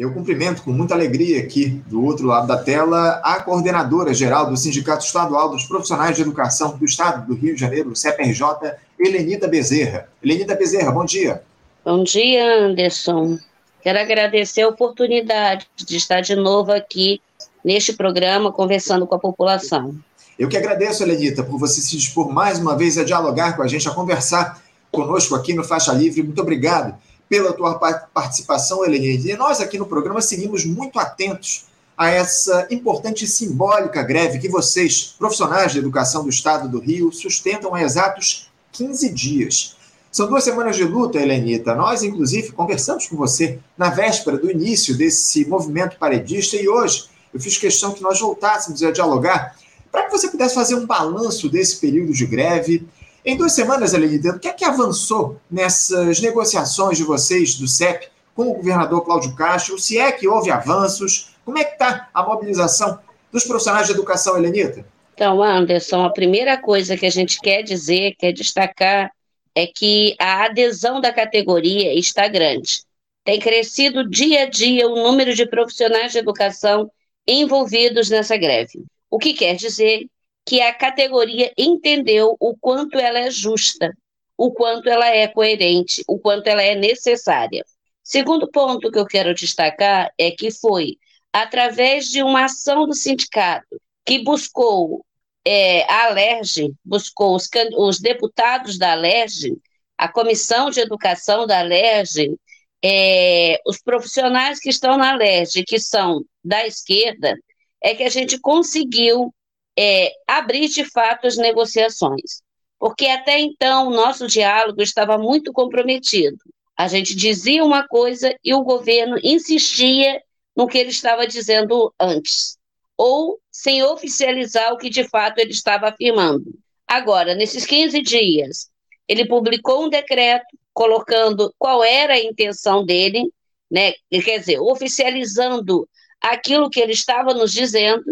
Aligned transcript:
Eu 0.00 0.14
cumprimento 0.14 0.62
com 0.62 0.72
muita 0.72 0.94
alegria 0.94 1.38
aqui, 1.42 1.66
do 1.86 2.02
outro 2.02 2.26
lado 2.26 2.46
da 2.46 2.56
tela, 2.56 3.20
a 3.22 3.38
coordenadora 3.42 4.14
geral 4.14 4.48
do 4.48 4.56
Sindicato 4.56 5.04
Estadual 5.04 5.50
dos 5.50 5.66
Profissionais 5.66 6.16
de 6.16 6.22
Educação 6.22 6.74
do 6.74 6.86
Estado 6.86 7.26
do 7.26 7.34
Rio 7.34 7.54
de 7.54 7.60
Janeiro, 7.60 7.94
CPRJ, 7.94 8.76
Helenita 8.98 9.46
Bezerra. 9.46 10.08
Helenita 10.24 10.54
Bezerra, 10.54 10.90
bom 10.90 11.04
dia. 11.04 11.42
Bom 11.84 12.02
dia, 12.02 12.64
Anderson. 12.64 13.38
Quero 13.82 13.98
agradecer 13.98 14.62
a 14.62 14.68
oportunidade 14.68 15.66
de 15.76 15.98
estar 15.98 16.22
de 16.22 16.34
novo 16.34 16.72
aqui 16.72 17.20
neste 17.62 17.92
programa 17.92 18.50
conversando 18.50 19.06
com 19.06 19.16
a 19.16 19.18
população. 19.18 19.94
Eu 20.38 20.48
que 20.48 20.56
agradeço, 20.56 21.02
Helenita, 21.02 21.42
por 21.42 21.58
você 21.58 21.82
se 21.82 21.94
dispor 21.94 22.32
mais 22.32 22.58
uma 22.58 22.74
vez 22.74 22.96
a 22.96 23.04
dialogar 23.04 23.54
com 23.54 23.62
a 23.62 23.68
gente, 23.68 23.86
a 23.86 23.92
conversar 23.92 24.62
conosco 24.90 25.34
aqui 25.34 25.52
no 25.52 25.62
Faixa 25.62 25.92
Livre. 25.92 26.22
Muito 26.22 26.40
obrigado 26.40 26.94
pela 27.30 27.52
tua 27.52 27.78
participação, 28.12 28.84
Helenita. 28.84 29.28
E 29.28 29.36
nós 29.36 29.60
aqui 29.60 29.78
no 29.78 29.86
programa 29.86 30.20
seguimos 30.20 30.64
muito 30.64 30.98
atentos 30.98 31.66
a 31.96 32.08
essa 32.08 32.66
importante 32.72 33.24
e 33.24 33.28
simbólica 33.28 34.02
greve 34.02 34.40
que 34.40 34.48
vocês, 34.48 35.14
profissionais 35.16 35.70
de 35.70 35.78
educação 35.78 36.24
do 36.24 36.28
Estado 36.28 36.68
do 36.68 36.80
Rio, 36.80 37.12
sustentam 37.12 37.72
há 37.72 37.82
exatos 37.82 38.50
15 38.72 39.08
dias. 39.10 39.76
São 40.10 40.26
duas 40.26 40.42
semanas 40.42 40.74
de 40.74 40.82
luta, 40.82 41.20
Helenita. 41.20 41.72
Nós, 41.76 42.02
inclusive, 42.02 42.50
conversamos 42.50 43.06
com 43.06 43.16
você 43.16 43.60
na 43.78 43.90
véspera 43.90 44.36
do 44.36 44.50
início 44.50 44.96
desse 44.96 45.44
movimento 45.44 45.98
paredista 45.98 46.56
e 46.56 46.68
hoje 46.68 47.04
eu 47.32 47.38
fiz 47.38 47.56
questão 47.56 47.92
que 47.92 48.02
nós 48.02 48.18
voltássemos 48.18 48.82
a 48.82 48.90
dialogar 48.90 49.54
para 49.92 50.06
que 50.06 50.10
você 50.10 50.26
pudesse 50.26 50.56
fazer 50.56 50.74
um 50.74 50.86
balanço 50.86 51.48
desse 51.48 51.76
período 51.76 52.12
de 52.12 52.26
greve. 52.26 52.88
Em 53.22 53.36
duas 53.36 53.52
semanas, 53.52 53.92
Helenita, 53.92 54.30
o 54.30 54.38
que 54.38 54.48
é 54.48 54.52
que 54.52 54.64
avançou 54.64 55.38
nessas 55.50 56.20
negociações 56.20 56.96
de 56.96 57.04
vocês, 57.04 57.54
do 57.54 57.68
CEP, 57.68 58.08
com 58.34 58.48
o 58.48 58.54
governador 58.54 59.04
Cláudio 59.04 59.34
Castro? 59.34 59.78
Se 59.78 59.98
é 59.98 60.10
que 60.10 60.26
houve 60.26 60.50
avanços? 60.50 61.34
Como 61.44 61.58
é 61.58 61.64
que 61.64 61.72
está 61.72 62.08
a 62.14 62.22
mobilização 62.22 62.98
dos 63.30 63.44
profissionais 63.44 63.86
de 63.86 63.92
educação, 63.92 64.38
Helenita? 64.38 64.86
Então, 65.12 65.42
Anderson, 65.42 66.02
a 66.02 66.10
primeira 66.10 66.56
coisa 66.56 66.96
que 66.96 67.04
a 67.04 67.10
gente 67.10 67.38
quer 67.40 67.62
dizer, 67.62 68.14
quer 68.18 68.32
destacar, 68.32 69.12
é 69.54 69.66
que 69.66 70.16
a 70.18 70.46
adesão 70.46 70.98
da 70.98 71.12
categoria 71.12 71.92
está 71.92 72.26
grande. 72.26 72.80
Tem 73.22 73.38
crescido 73.38 74.08
dia 74.08 74.44
a 74.44 74.48
dia 74.48 74.88
o 74.88 74.94
número 74.94 75.34
de 75.34 75.44
profissionais 75.44 76.12
de 76.12 76.18
educação 76.18 76.90
envolvidos 77.26 78.08
nessa 78.08 78.38
greve. 78.38 78.82
O 79.10 79.18
que 79.18 79.34
quer 79.34 79.56
dizer 79.56 80.06
que 80.44 80.60
a 80.60 80.74
categoria 80.74 81.52
entendeu 81.56 82.36
o 82.40 82.56
quanto 82.56 82.98
ela 82.98 83.18
é 83.18 83.30
justa, 83.30 83.92
o 84.36 84.52
quanto 84.52 84.88
ela 84.88 85.06
é 85.08 85.28
coerente, 85.28 86.02
o 86.08 86.18
quanto 86.18 86.46
ela 86.46 86.62
é 86.62 86.74
necessária. 86.74 87.64
Segundo 88.02 88.50
ponto 88.50 88.90
que 88.90 88.98
eu 88.98 89.06
quero 89.06 89.34
destacar 89.34 90.12
é 90.18 90.30
que 90.30 90.50
foi 90.50 90.96
através 91.32 92.06
de 92.06 92.22
uma 92.22 92.44
ação 92.44 92.86
do 92.86 92.94
sindicato 92.94 93.80
que 94.04 94.18
buscou 94.24 95.04
é, 95.44 95.82
a 95.90 96.06
Alerj, 96.06 96.72
buscou 96.84 97.36
os, 97.36 97.48
os, 97.76 98.00
deputados 98.00 98.78
da 98.78 98.92
Alerj, 98.92 99.56
a 99.96 100.08
Comissão 100.08 100.70
de 100.70 100.80
Educação 100.80 101.46
da 101.46 101.60
Alerj, 101.60 102.34
é, 102.82 103.60
os 103.66 103.80
profissionais 103.80 104.58
que 104.58 104.70
estão 104.70 104.96
na 104.96 105.12
Alerj, 105.12 105.64
que 105.64 105.78
são 105.78 106.24
da 106.42 106.66
esquerda, 106.66 107.36
é 107.82 107.94
que 107.94 108.02
a 108.02 108.10
gente 108.10 108.38
conseguiu 108.40 109.32
é, 109.78 110.12
abrir 110.26 110.68
de 110.68 110.84
fato 110.84 111.26
as 111.26 111.36
negociações. 111.36 112.42
Porque 112.78 113.06
até 113.06 113.38
então 113.38 113.88
o 113.88 113.94
nosso 113.94 114.26
diálogo 114.26 114.80
estava 114.82 115.18
muito 115.18 115.52
comprometido. 115.52 116.38
A 116.76 116.88
gente 116.88 117.14
dizia 117.14 117.62
uma 117.62 117.86
coisa 117.86 118.34
e 118.42 118.54
o 118.54 118.62
governo 118.62 119.18
insistia 119.22 120.22
no 120.56 120.66
que 120.66 120.78
ele 120.78 120.90
estava 120.90 121.26
dizendo 121.26 121.92
antes, 122.00 122.56
ou 122.96 123.38
sem 123.50 123.82
oficializar 123.82 124.72
o 124.72 124.78
que 124.78 124.88
de 124.88 125.06
fato 125.08 125.38
ele 125.38 125.50
estava 125.50 125.88
afirmando. 125.88 126.44
Agora, 126.86 127.34
nesses 127.34 127.66
15 127.66 128.00
dias, 128.02 128.70
ele 129.06 129.26
publicou 129.26 129.84
um 129.84 129.88
decreto 129.88 130.46
colocando 130.72 131.54
qual 131.58 131.84
era 131.84 132.14
a 132.14 132.22
intenção 132.22 132.84
dele, 132.84 133.30
né? 133.70 133.92
quer 134.10 134.38
dizer, 134.38 134.58
oficializando 134.60 135.88
aquilo 136.20 136.70
que 136.70 136.80
ele 136.80 136.92
estava 136.92 137.34
nos 137.34 137.52
dizendo, 137.52 138.04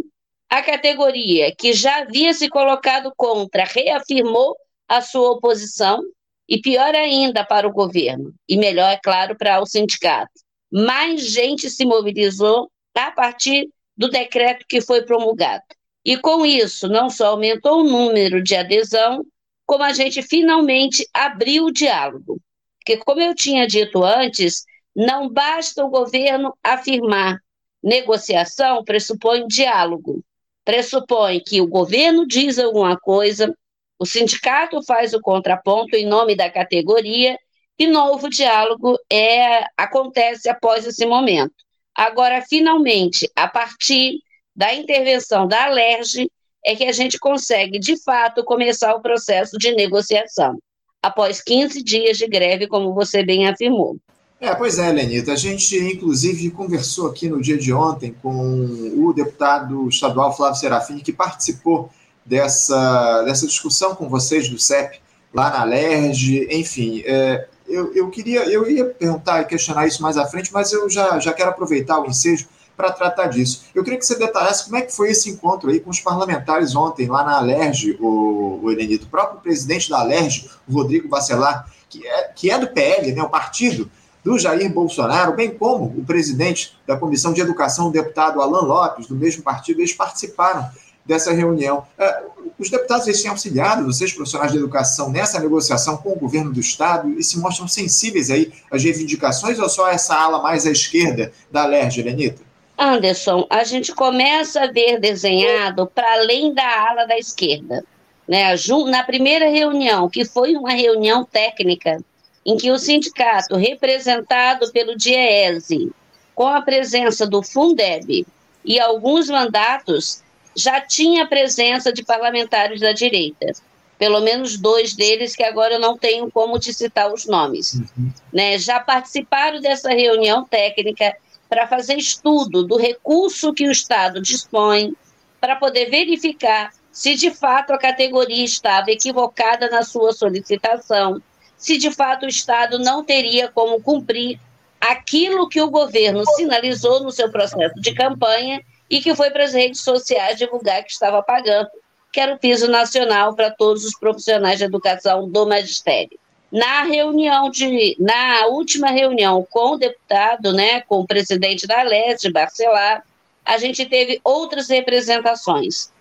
a 0.50 0.62
categoria 0.62 1.54
que 1.54 1.72
já 1.72 1.98
havia 1.98 2.32
se 2.32 2.48
colocado 2.48 3.12
contra 3.16 3.64
reafirmou 3.64 4.56
a 4.88 5.02
sua 5.02 5.32
oposição, 5.32 6.02
e 6.48 6.58
pior 6.58 6.94
ainda 6.94 7.44
para 7.44 7.68
o 7.68 7.72
governo, 7.72 8.32
e 8.48 8.56
melhor, 8.56 8.90
é 8.90 8.98
claro, 9.02 9.36
para 9.36 9.60
o 9.60 9.66
sindicato. 9.66 10.32
Mais 10.72 11.20
gente 11.20 11.68
se 11.68 11.84
mobilizou 11.84 12.70
a 12.96 13.10
partir 13.10 13.68
do 13.94 14.08
decreto 14.08 14.64
que 14.66 14.80
foi 14.80 15.02
promulgado. 15.02 15.62
E 16.04 16.16
com 16.16 16.46
isso, 16.46 16.88
não 16.88 17.10
só 17.10 17.28
aumentou 17.28 17.80
o 17.80 17.84
número 17.84 18.42
de 18.42 18.56
adesão, 18.56 19.24
como 19.66 19.84
a 19.84 19.92
gente 19.92 20.22
finalmente 20.22 21.06
abriu 21.12 21.66
o 21.66 21.72
diálogo. 21.72 22.40
Porque, 22.78 22.96
como 22.96 23.20
eu 23.20 23.34
tinha 23.34 23.66
dito 23.66 24.02
antes, 24.02 24.64
não 24.96 25.28
basta 25.28 25.84
o 25.84 25.90
governo 25.90 26.56
afirmar, 26.64 27.38
negociação 27.82 28.82
pressupõe 28.82 29.46
diálogo, 29.46 30.24
pressupõe 30.68 31.40
que 31.40 31.62
o 31.62 31.66
governo 31.66 32.26
diz 32.26 32.58
alguma 32.58 32.94
coisa, 32.94 33.56
o 33.98 34.04
sindicato 34.04 34.82
faz 34.84 35.14
o 35.14 35.20
contraponto 35.22 35.96
em 35.96 36.04
nome 36.04 36.36
da 36.36 36.50
categoria 36.50 37.38
e 37.78 37.86
novo 37.86 38.28
diálogo 38.28 38.98
é 39.10 39.64
acontece 39.74 40.46
após 40.46 40.86
esse 40.86 41.06
momento. 41.06 41.54
Agora, 41.94 42.42
finalmente, 42.42 43.26
a 43.34 43.48
partir 43.48 44.18
da 44.54 44.74
intervenção 44.74 45.48
da 45.48 45.64
Alerj, 45.64 46.30
é 46.62 46.76
que 46.76 46.84
a 46.84 46.92
gente 46.92 47.18
consegue, 47.18 47.78
de 47.78 47.96
fato, 48.02 48.44
começar 48.44 48.94
o 48.94 49.00
processo 49.00 49.56
de 49.56 49.72
negociação, 49.72 50.58
após 51.02 51.40
15 51.40 51.82
dias 51.82 52.18
de 52.18 52.28
greve, 52.28 52.68
como 52.68 52.92
você 52.92 53.22
bem 53.22 53.48
afirmou. 53.48 53.96
É, 54.40 54.54
pois 54.54 54.78
é, 54.78 54.90
Lenita. 54.92 55.32
A 55.32 55.36
gente, 55.36 55.76
inclusive, 55.76 56.50
conversou 56.50 57.08
aqui 57.08 57.28
no 57.28 57.40
dia 57.42 57.58
de 57.58 57.72
ontem 57.72 58.14
com 58.22 58.94
o 58.96 59.12
deputado 59.12 59.88
estadual 59.88 60.36
Flávio 60.36 60.60
Serafim, 60.60 60.98
que 60.98 61.12
participou 61.12 61.90
dessa, 62.24 63.22
dessa 63.22 63.46
discussão 63.46 63.96
com 63.96 64.08
vocês 64.08 64.48
do 64.48 64.58
CEP, 64.58 65.00
lá 65.34 65.50
na 65.50 65.64
LERJ. 65.64 66.48
Enfim, 66.52 67.02
é, 67.04 67.48
eu, 67.66 67.92
eu 67.94 68.08
queria, 68.10 68.44
eu 68.44 68.70
ia 68.70 68.84
perguntar 68.84 69.42
e 69.42 69.44
questionar 69.46 69.88
isso 69.88 70.02
mais 70.02 70.16
à 70.16 70.24
frente, 70.26 70.52
mas 70.52 70.72
eu 70.72 70.88
já, 70.88 71.18
já 71.18 71.32
quero 71.32 71.50
aproveitar 71.50 71.98
o 71.98 72.06
ensejo 72.06 72.46
para 72.76 72.92
tratar 72.92 73.26
disso. 73.26 73.64
Eu 73.74 73.82
queria 73.82 73.98
que 73.98 74.06
você 74.06 74.16
detalhasse 74.16 74.66
como 74.66 74.76
é 74.76 74.82
que 74.82 74.94
foi 74.94 75.10
esse 75.10 75.28
encontro 75.28 75.68
aí 75.68 75.80
com 75.80 75.90
os 75.90 75.98
parlamentares 75.98 76.76
ontem, 76.76 77.08
lá 77.08 77.24
na 77.24 77.38
Alerj, 77.38 77.96
o, 78.00 78.60
o. 78.62 78.68
O 78.68 79.06
próprio 79.10 79.40
presidente 79.40 79.90
da 79.90 79.98
Alerj, 79.98 80.48
Rodrigo 80.70 81.08
Bacelar, 81.08 81.68
que 81.88 82.06
é, 82.06 82.22
que 82.34 82.50
é 82.50 82.58
do 82.58 82.68
PL, 82.68 83.12
né, 83.12 83.22
o 83.22 83.28
partido 83.28 83.90
do 84.24 84.38
Jair 84.38 84.72
Bolsonaro, 84.72 85.34
bem 85.34 85.50
como 85.50 85.86
o 85.86 86.04
presidente 86.04 86.76
da 86.86 86.96
Comissão 86.96 87.32
de 87.32 87.40
Educação, 87.40 87.88
o 87.88 87.92
deputado 87.92 88.40
Alan 88.40 88.62
Lopes, 88.62 89.06
do 89.06 89.14
mesmo 89.14 89.42
partido, 89.42 89.80
eles 89.80 89.92
participaram 89.92 90.68
dessa 91.06 91.32
reunião. 91.32 91.84
É, 91.98 92.22
os 92.58 92.68
deputados 92.68 93.06
eles 93.06 93.22
têm 93.22 93.30
auxiliado 93.30 93.84
vocês, 93.84 94.12
profissionais 94.12 94.52
de 94.52 94.58
educação, 94.58 95.10
nessa 95.10 95.40
negociação 95.40 95.96
com 95.96 96.12
o 96.12 96.18
governo 96.18 96.52
do 96.52 96.60
Estado 96.60 97.08
e 97.18 97.22
se 97.22 97.38
mostram 97.38 97.66
sensíveis 97.66 98.30
aí 98.30 98.52
às 98.70 98.84
reivindicações 98.84 99.58
ou 99.58 99.68
só 99.68 99.88
essa 99.88 100.14
ala 100.14 100.42
mais 100.42 100.66
à 100.66 100.70
esquerda 100.70 101.32
da 101.50 101.64
LERJ, 101.64 102.02
Lenita? 102.02 102.42
Anderson, 102.76 103.46
a 103.50 103.64
gente 103.64 103.92
começa 103.92 104.62
a 104.62 104.70
ver 104.70 105.00
desenhado 105.00 105.86
para 105.86 106.12
além 106.12 106.54
da 106.54 106.88
ala 106.88 107.06
da 107.06 107.18
esquerda. 107.18 107.84
Né? 108.28 108.54
Na 108.88 109.02
primeira 109.02 109.48
reunião, 109.48 110.08
que 110.08 110.24
foi 110.24 110.54
uma 110.54 110.72
reunião 110.72 111.24
técnica, 111.24 111.98
em 112.48 112.56
que 112.56 112.70
o 112.70 112.78
sindicato, 112.78 113.56
representado 113.56 114.72
pelo 114.72 114.96
DIEESE, 114.96 115.92
com 116.34 116.46
a 116.46 116.62
presença 116.62 117.26
do 117.26 117.42
Fundeb 117.42 118.26
e 118.64 118.80
alguns 118.80 119.28
mandatos, 119.28 120.22
já 120.56 120.80
tinha 120.80 121.28
presença 121.28 121.92
de 121.92 122.02
parlamentares 122.02 122.80
da 122.80 122.92
direita. 122.92 123.52
Pelo 123.98 124.20
menos 124.20 124.56
dois 124.56 124.94
deles, 124.94 125.36
que 125.36 125.42
agora 125.42 125.74
eu 125.74 125.78
não 125.78 125.98
tenho 125.98 126.30
como 126.30 126.58
te 126.58 126.72
citar 126.72 127.12
os 127.12 127.26
nomes. 127.26 127.74
Uhum. 127.74 128.10
Né? 128.32 128.58
Já 128.58 128.80
participaram 128.80 129.60
dessa 129.60 129.90
reunião 129.90 130.42
técnica 130.42 131.14
para 131.50 131.66
fazer 131.66 131.96
estudo 131.96 132.62
do 132.62 132.78
recurso 132.78 133.52
que 133.52 133.68
o 133.68 133.70
Estado 133.70 134.22
dispõe 134.22 134.94
para 135.38 135.56
poder 135.56 135.90
verificar 135.90 136.72
se 136.90 137.14
de 137.14 137.30
fato 137.30 137.74
a 137.74 137.78
categoria 137.78 138.44
estava 138.44 138.90
equivocada 138.90 139.68
na 139.68 139.82
sua 139.82 140.12
solicitação 140.12 141.22
se 141.58 141.76
de 141.76 141.90
fato 141.90 142.24
o 142.24 142.28
Estado 142.28 142.78
não 142.78 143.04
teria 143.04 143.48
como 143.48 143.82
cumprir 143.82 144.40
aquilo 144.80 145.48
que 145.48 145.60
o 145.60 145.68
governo 145.68 146.24
sinalizou 146.36 147.02
no 147.02 147.10
seu 147.10 147.30
processo 147.30 147.74
de 147.80 147.92
campanha 147.92 148.62
e 148.88 149.00
que 149.00 149.14
foi 149.14 149.30
para 149.30 149.44
as 149.44 149.52
redes 149.52 149.82
sociais 149.82 150.38
divulgar 150.38 150.84
que 150.84 150.92
estava 150.92 151.20
pagando, 151.22 151.68
que 152.12 152.20
era 152.20 152.34
o 152.34 152.38
piso 152.38 152.70
nacional 152.70 153.34
para 153.34 153.50
todos 153.50 153.84
os 153.84 153.98
profissionais 153.98 154.58
de 154.58 154.64
educação 154.64 155.28
do 155.28 155.46
magistério. 155.46 156.18
Na 156.50 156.84
reunião 156.84 157.50
de, 157.50 157.94
na 157.98 158.46
última 158.46 158.88
reunião 158.88 159.46
com 159.50 159.72
o 159.72 159.76
deputado, 159.76 160.52
né, 160.52 160.80
com 160.82 161.00
o 161.00 161.06
presidente 161.06 161.66
da 161.66 161.82
LESD, 161.82 162.32
Barcelar, 162.32 163.04
a 163.44 163.58
gente 163.58 163.84
teve 163.84 164.20
outras 164.24 164.68
representações 164.68 165.92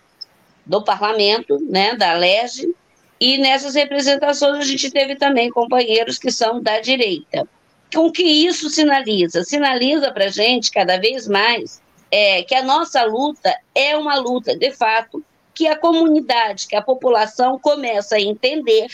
do 0.66 0.84
parlamento, 0.84 1.58
né, 1.70 1.96
da 1.96 2.14
LESD, 2.14 2.74
e 3.20 3.38
nessas 3.38 3.76
representações 3.76 4.60
a 4.60 4.64
gente 4.64 4.92
teve 4.92 5.16
também 5.16 5.50
companheiros 5.50 6.18
que 6.18 6.32
são 6.32 6.62
da 6.62 6.80
direita. 6.80 7.48
Com 7.94 8.12
que 8.12 8.24
isso 8.24 8.70
sinaliza? 8.70 9.44
Sinaliza 9.44 10.12
para 10.12 10.26
a 10.26 10.30
gente, 10.30 10.72
cada 10.72 10.98
vez 10.98 11.28
mais, 11.28 11.82
é, 12.12 12.44
que 12.44 12.54
a 12.54 12.64
nossa 12.64 13.04
luta 13.04 13.56
é 13.74 13.96
uma 13.98 14.16
luta, 14.18 14.56
de 14.56 14.72
fato, 14.72 15.24
que 15.54 15.68
a 15.68 15.76
comunidade, 15.76 16.68
que 16.68 16.76
a 16.76 16.82
população 16.82 17.58
começa 17.58 18.16
a 18.16 18.22
entender, 18.22 18.88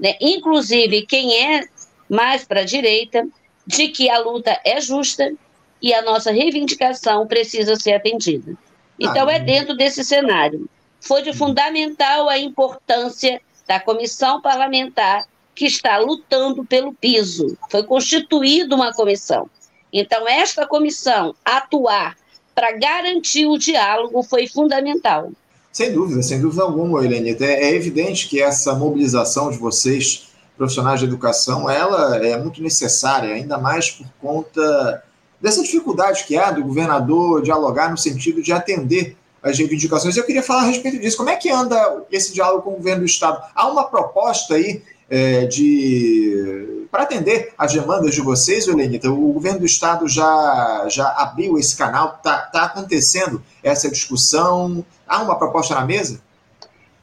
né, 0.00 0.16
inclusive 0.20 1.06
quem 1.06 1.54
é 1.54 1.64
mais 2.08 2.44
para 2.44 2.60
a 2.60 2.64
direita, 2.64 3.26
de 3.66 3.88
que 3.88 4.10
a 4.10 4.18
luta 4.18 4.58
é 4.64 4.80
justa 4.80 5.32
e 5.80 5.94
a 5.94 6.02
nossa 6.02 6.32
reivindicação 6.32 7.26
precisa 7.26 7.76
ser 7.76 7.94
atendida. 7.94 8.56
Então, 8.98 9.28
é 9.28 9.38
dentro 9.38 9.76
desse 9.76 10.04
cenário. 10.04 10.68
Foi 11.00 11.22
de 11.22 11.32
fundamental 11.32 12.28
a 12.28 12.38
importância 12.38 13.40
da 13.72 13.80
comissão 13.80 14.38
parlamentar 14.42 15.24
que 15.54 15.64
está 15.64 15.96
lutando 15.98 16.62
pelo 16.62 16.92
piso. 16.92 17.56
Foi 17.70 17.82
constituída 17.82 18.74
uma 18.74 18.92
comissão. 18.92 19.48
Então, 19.90 20.28
esta 20.28 20.66
comissão 20.66 21.34
atuar 21.42 22.16
para 22.54 22.72
garantir 22.72 23.46
o 23.46 23.56
diálogo 23.56 24.22
foi 24.22 24.46
fundamental. 24.46 25.30
Sem 25.72 25.90
dúvida, 25.90 26.22
sem 26.22 26.38
dúvida 26.38 26.62
alguma, 26.62 27.02
Helenita. 27.02 27.46
É, 27.46 27.64
é 27.64 27.74
evidente 27.74 28.28
que 28.28 28.42
essa 28.42 28.74
mobilização 28.74 29.50
de 29.50 29.56
vocês, 29.56 30.28
profissionais 30.54 31.00
de 31.00 31.06
educação, 31.06 31.70
ela 31.70 32.16
é 32.18 32.36
muito 32.36 32.62
necessária, 32.62 33.34
ainda 33.34 33.56
mais 33.56 33.90
por 33.90 34.06
conta 34.20 35.02
dessa 35.40 35.62
dificuldade 35.62 36.24
que 36.24 36.36
há 36.36 36.50
do 36.50 36.62
governador 36.62 37.40
dialogar 37.40 37.90
no 37.90 37.96
sentido 37.96 38.42
de 38.42 38.52
atender 38.52 39.16
as 39.42 39.58
reivindicações. 39.58 40.16
Eu 40.16 40.24
queria 40.24 40.42
falar 40.42 40.62
a 40.62 40.66
respeito 40.66 40.98
disso. 40.98 41.16
Como 41.16 41.30
é 41.30 41.36
que 41.36 41.50
anda 41.50 42.04
esse 42.10 42.32
diálogo 42.32 42.62
com 42.62 42.70
o 42.70 42.76
governo 42.76 43.00
do 43.00 43.06
Estado? 43.06 43.42
Há 43.54 43.68
uma 43.68 43.84
proposta 43.84 44.54
aí 44.54 44.82
é, 45.10 45.46
de 45.46 46.86
para 46.90 47.04
atender 47.04 47.54
as 47.56 47.72
demandas 47.72 48.14
de 48.14 48.20
vocês, 48.20 48.68
Helenita, 48.68 49.10
o 49.10 49.32
governo 49.32 49.60
do 49.60 49.66
Estado 49.66 50.06
já, 50.06 50.86
já 50.90 51.08
abriu 51.08 51.58
esse 51.58 51.74
canal, 51.74 52.16
está 52.18 52.38
tá 52.38 52.64
acontecendo 52.64 53.42
essa 53.62 53.90
discussão? 53.90 54.84
Há 55.08 55.22
uma 55.22 55.38
proposta 55.38 55.74
na 55.74 55.86
mesa? 55.86 56.20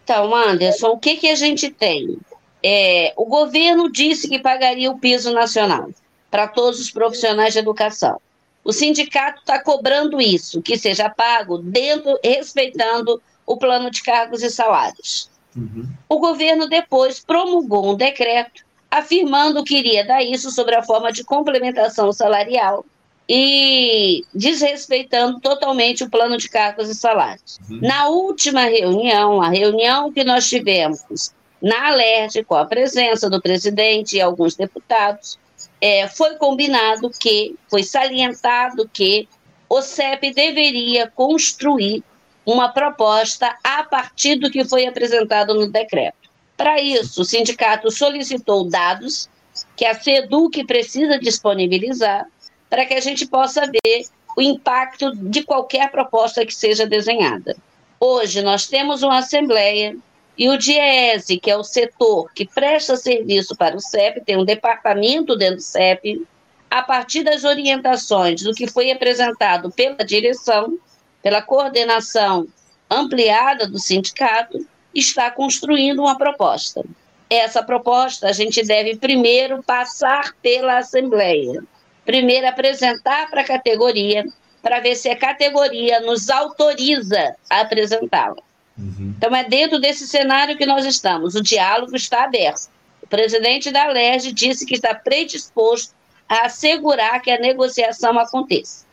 Então, 0.04 0.34
Anderson, 0.34 0.90
o 0.90 1.00
que, 1.00 1.18
que 1.18 1.28
a 1.28 1.36
gente 1.36 1.72
tem? 1.72 2.20
É, 2.64 3.14
o 3.16 3.26
governo 3.26 3.92
disse 3.92 4.28
que 4.28 4.38
pagaria 4.38 4.92
o 4.92 5.00
piso 5.00 5.34
nacional 5.34 5.90
para 6.30 6.48
todos 6.48 6.80
os 6.80 6.92
profissionais 6.92 7.54
de 7.54 7.60
educação. 7.60 8.22
O 8.70 8.72
sindicato 8.72 9.40
está 9.40 9.58
cobrando 9.58 10.22
isso, 10.22 10.62
que 10.62 10.78
seja 10.78 11.10
pago 11.10 11.58
dentro, 11.58 12.20
respeitando 12.24 13.20
o 13.44 13.58
plano 13.58 13.90
de 13.90 14.04
cargos 14.04 14.44
e 14.44 14.50
salários. 14.52 15.28
Uhum. 15.58 15.90
O 16.08 16.20
governo 16.20 16.70
depois 16.70 17.20
promulgou 17.20 17.92
um 17.92 17.96
decreto 17.96 18.64
afirmando 18.92 19.64
que 19.64 19.76
iria 19.76 20.06
dar 20.06 20.22
isso 20.22 20.52
sobre 20.52 20.76
a 20.76 20.84
forma 20.84 21.12
de 21.12 21.24
complementação 21.24 22.14
salarial 22.14 22.86
e 23.28 24.24
desrespeitando 24.36 25.40
totalmente 25.40 26.04
o 26.04 26.10
plano 26.10 26.38
de 26.38 26.48
cargos 26.48 26.90
e 26.90 26.94
salários. 26.94 27.60
Uhum. 27.68 27.80
Na 27.82 28.08
última 28.10 28.66
reunião, 28.66 29.42
a 29.42 29.50
reunião 29.50 30.14
que 30.14 30.24
nós 30.24 30.48
tivemos 30.48 31.34
na 31.60 31.88
Alerj, 31.88 32.44
com 32.44 32.54
a 32.54 32.66
presença 32.66 33.32
do 33.32 33.42
presidente 33.42 34.18
e 34.18 34.22
alguns 34.22 34.56
deputados, 34.56 35.40
é, 35.82 36.08
foi 36.08 36.36
combinado 36.36 37.10
que, 37.10 37.56
foi 37.70 37.84
salientado 37.84 38.90
que 38.92 39.28
o 39.70 39.82
CEP 39.82 40.34
deveria 40.34 41.08
construir 41.08 42.04
uma 42.46 42.70
proposta 42.70 43.56
a 43.64 43.84
partir 43.84 44.36
do 44.36 44.50
que 44.50 44.66
foi 44.66 44.86
apresentado 44.86 45.54
no 45.54 45.68
decreto. 45.68 46.30
Para 46.58 46.82
isso, 46.82 47.22
o 47.22 47.26
sindicato 47.26 47.92
solicitou 47.92 48.68
dados 48.68 49.30
que 49.76 49.86
a 49.86 49.94
SEDUC 49.94 50.66
precisa 50.66 51.20
disponibilizar 51.20 52.28
para 52.70 52.86
que 52.86 52.94
a 52.94 53.00
gente 53.00 53.26
possa 53.28 53.62
ver 53.66 54.06
o 54.36 54.42
impacto 54.42 55.12
de 55.16 55.44
qualquer 55.44 55.90
proposta 55.92 56.46
que 56.46 56.54
seja 56.54 56.86
desenhada. 56.86 57.56
Hoje, 58.00 58.42
nós 58.42 58.68
temos 58.68 59.04
uma 59.04 59.20
assembleia 59.20 59.96
e 60.40 60.48
o 60.48 60.58
DIESE, 60.58 61.38
que 61.38 61.52
é 61.52 61.58
o 61.58 61.66
setor 61.66 62.32
que 62.34 62.48
presta 62.48 62.96
serviço 62.96 63.58
para 63.58 63.76
o 63.76 63.82
CEP, 63.82 64.22
tem 64.22 64.38
um 64.38 64.46
departamento 64.46 65.36
dentro 65.36 65.58
do 65.58 65.62
CEP, 65.62 66.26
a 66.72 66.82
partir 66.82 67.24
das 67.24 67.44
orientações 67.44 68.42
do 68.42 68.54
que 68.54 68.66
foi 68.66 68.90
apresentado 68.90 69.70
pela 69.70 69.98
direção, 69.98 70.80
pela 71.22 71.42
coordenação 71.42 72.48
ampliada 72.90 73.68
do 73.68 73.78
sindicato, 73.78 74.66
está 74.96 75.30
construindo 75.30 76.00
uma 76.00 76.18
proposta. 76.18 76.86
Essa 77.30 77.62
proposta 77.62 78.30
a 78.30 78.32
gente 78.32 78.64
deve 78.64 78.96
primeiro 78.96 79.62
passar 79.62 80.34
pela 80.42 80.78
Assembleia, 80.78 81.62
primeiro 82.06 82.48
apresentar 82.48 83.30
para 83.30 83.42
a 83.42 83.46
categoria, 83.46 84.26
para 84.62 84.80
ver 84.80 84.96
se 84.96 85.10
a 85.10 85.18
categoria 85.18 86.00
nos 86.00 86.30
autoriza 86.30 87.36
a 87.50 87.60
apresentá-la. 87.60 88.49
Uhum. 88.80 89.14
Então, 89.18 89.36
é 89.36 89.44
dentro 89.44 89.80
desse 89.80 90.08
cenário 90.08 90.58
que 90.58 90.66
nós 90.66 90.86
estamos. 90.86 91.36
O 91.36 91.44
diálogo 91.44 91.96
está 91.96 92.24
aberto. 92.24 92.70
O 93.04 93.08
presidente 93.08 93.72
da 93.72 93.88
LERJ 93.88 94.32
disse 94.32 94.66
que 94.66 94.76
está 94.76 94.96
predisposto 94.96 95.94
a 96.28 96.46
assegurar 96.46 97.22
que 97.22 97.30
a 97.30 97.40
negociação 97.40 98.18
aconteça. 98.18 98.86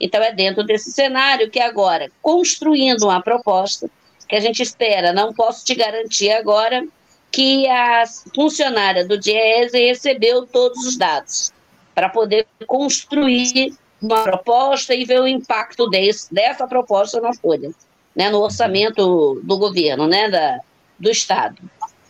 Então, 0.00 0.22
é 0.22 0.32
dentro 0.32 0.64
desse 0.64 0.90
cenário 0.90 1.50
que 1.50 1.60
agora, 1.60 2.10
construindo 2.22 3.02
uma 3.02 3.20
proposta, 3.20 3.90
que 4.26 4.36
a 4.36 4.40
gente 4.40 4.62
espera, 4.62 5.12
não 5.12 5.34
posso 5.34 5.64
te 5.64 5.74
garantir 5.74 6.30
agora, 6.30 6.82
que 7.30 7.68
a 7.68 8.04
funcionária 8.34 9.06
do 9.06 9.18
DIESE 9.18 9.78
recebeu 9.78 10.46
todos 10.46 10.86
os 10.86 10.96
dados 10.96 11.52
para 11.94 12.08
poder 12.08 12.46
construir 12.66 13.74
uma 14.00 14.22
proposta 14.22 14.94
e 14.94 15.04
ver 15.04 15.20
o 15.20 15.28
impacto 15.28 15.88
desse, 15.90 16.32
dessa 16.32 16.66
proposta 16.66 17.20
na 17.20 17.34
folha 17.34 17.70
né, 18.14 18.30
no 18.30 18.40
orçamento 18.40 19.40
do 19.42 19.58
governo, 19.58 20.06
né, 20.06 20.28
da, 20.28 20.60
do 20.98 21.10
Estado. 21.10 21.56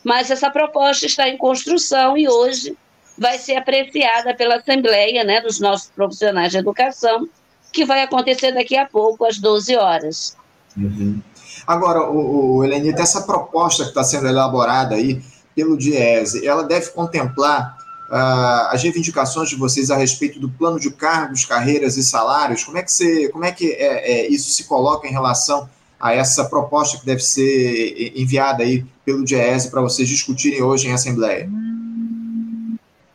Mas 0.02 0.31
essa 0.31 0.50
proposta 0.50 1.06
está 1.06 1.29
em 1.29 1.37
construção 1.37 2.17
e 2.17 2.29
hoje 2.29 2.76
vai 3.19 3.38
ser 3.38 3.56
apreciada 3.56 4.35
pela 4.35 4.56
Assembleia 4.56 5.23
né, 5.25 5.41
dos 5.41 5.61
nossos 5.61 5.91
profissionais 5.91 6.52
de 6.52 6.58
educação, 6.58 7.29
que 7.73 7.85
vai 7.85 8.02
acontecer 8.02 8.52
daqui 8.52 8.76
a 8.76 8.87
pouco, 8.87 9.25
às 9.26 9.38
12 9.38 9.76
horas. 9.76 10.37
Uhum. 10.76 11.21
Agora, 11.66 12.11
o, 12.11 12.57
o 12.57 12.64
Helenita, 12.64 13.02
essa 13.02 13.23
proposta 13.23 13.83
que 13.85 13.90
está 13.90 14.02
sendo 14.02 14.26
elaborada 14.26 14.95
aí 14.95 15.23
pelo 15.54 15.76
DIESE, 15.76 16.47
ela 16.47 16.62
deve 16.62 16.90
contemplar 16.90 17.76
uh, 18.09 18.73
as 18.73 18.83
reivindicações 18.83 19.49
de 19.49 19.57
vocês 19.57 19.90
a 19.90 19.97
respeito 19.97 20.40
do 20.40 20.49
plano 20.49 20.80
de 20.80 20.90
cargos, 20.90 21.45
carreiras 21.45 21.97
e 21.97 22.02
salários? 22.02 22.64
Como 22.64 22.78
é 22.78 22.83
que, 22.83 22.90
você, 22.90 23.28
como 23.28 23.45
é 23.45 23.52
que 23.52 23.73
é, 23.73 24.12
é, 24.12 24.28
isso 24.28 24.50
se 24.50 24.64
coloca 24.64 25.07
em 25.07 25.12
relação 25.12 25.69
a 26.00 26.14
essa 26.14 26.47
proposta 26.47 26.99
que 26.99 27.07
deve 27.07 27.21
ser 27.21 28.19
enviada 28.19 28.62
aí 28.62 28.85
pelo 29.04 29.25
DIESE 29.25 29.71
para 29.71 29.83
vocês 29.83 30.09
discutirem 30.09 30.62
hoje 30.62 30.88
em 30.88 30.92
Assembleia? 30.92 31.49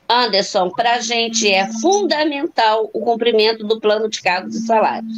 Anderson, 0.07 0.69
para 0.69 0.93
a 0.93 0.99
gente 0.99 1.51
é 1.51 1.67
fundamental 1.81 2.89
o 2.93 2.99
cumprimento 3.01 3.65
do 3.65 3.79
plano 3.79 4.07
de 4.07 4.21
cargos 4.21 4.55
e 4.55 4.65
salários. 4.65 5.17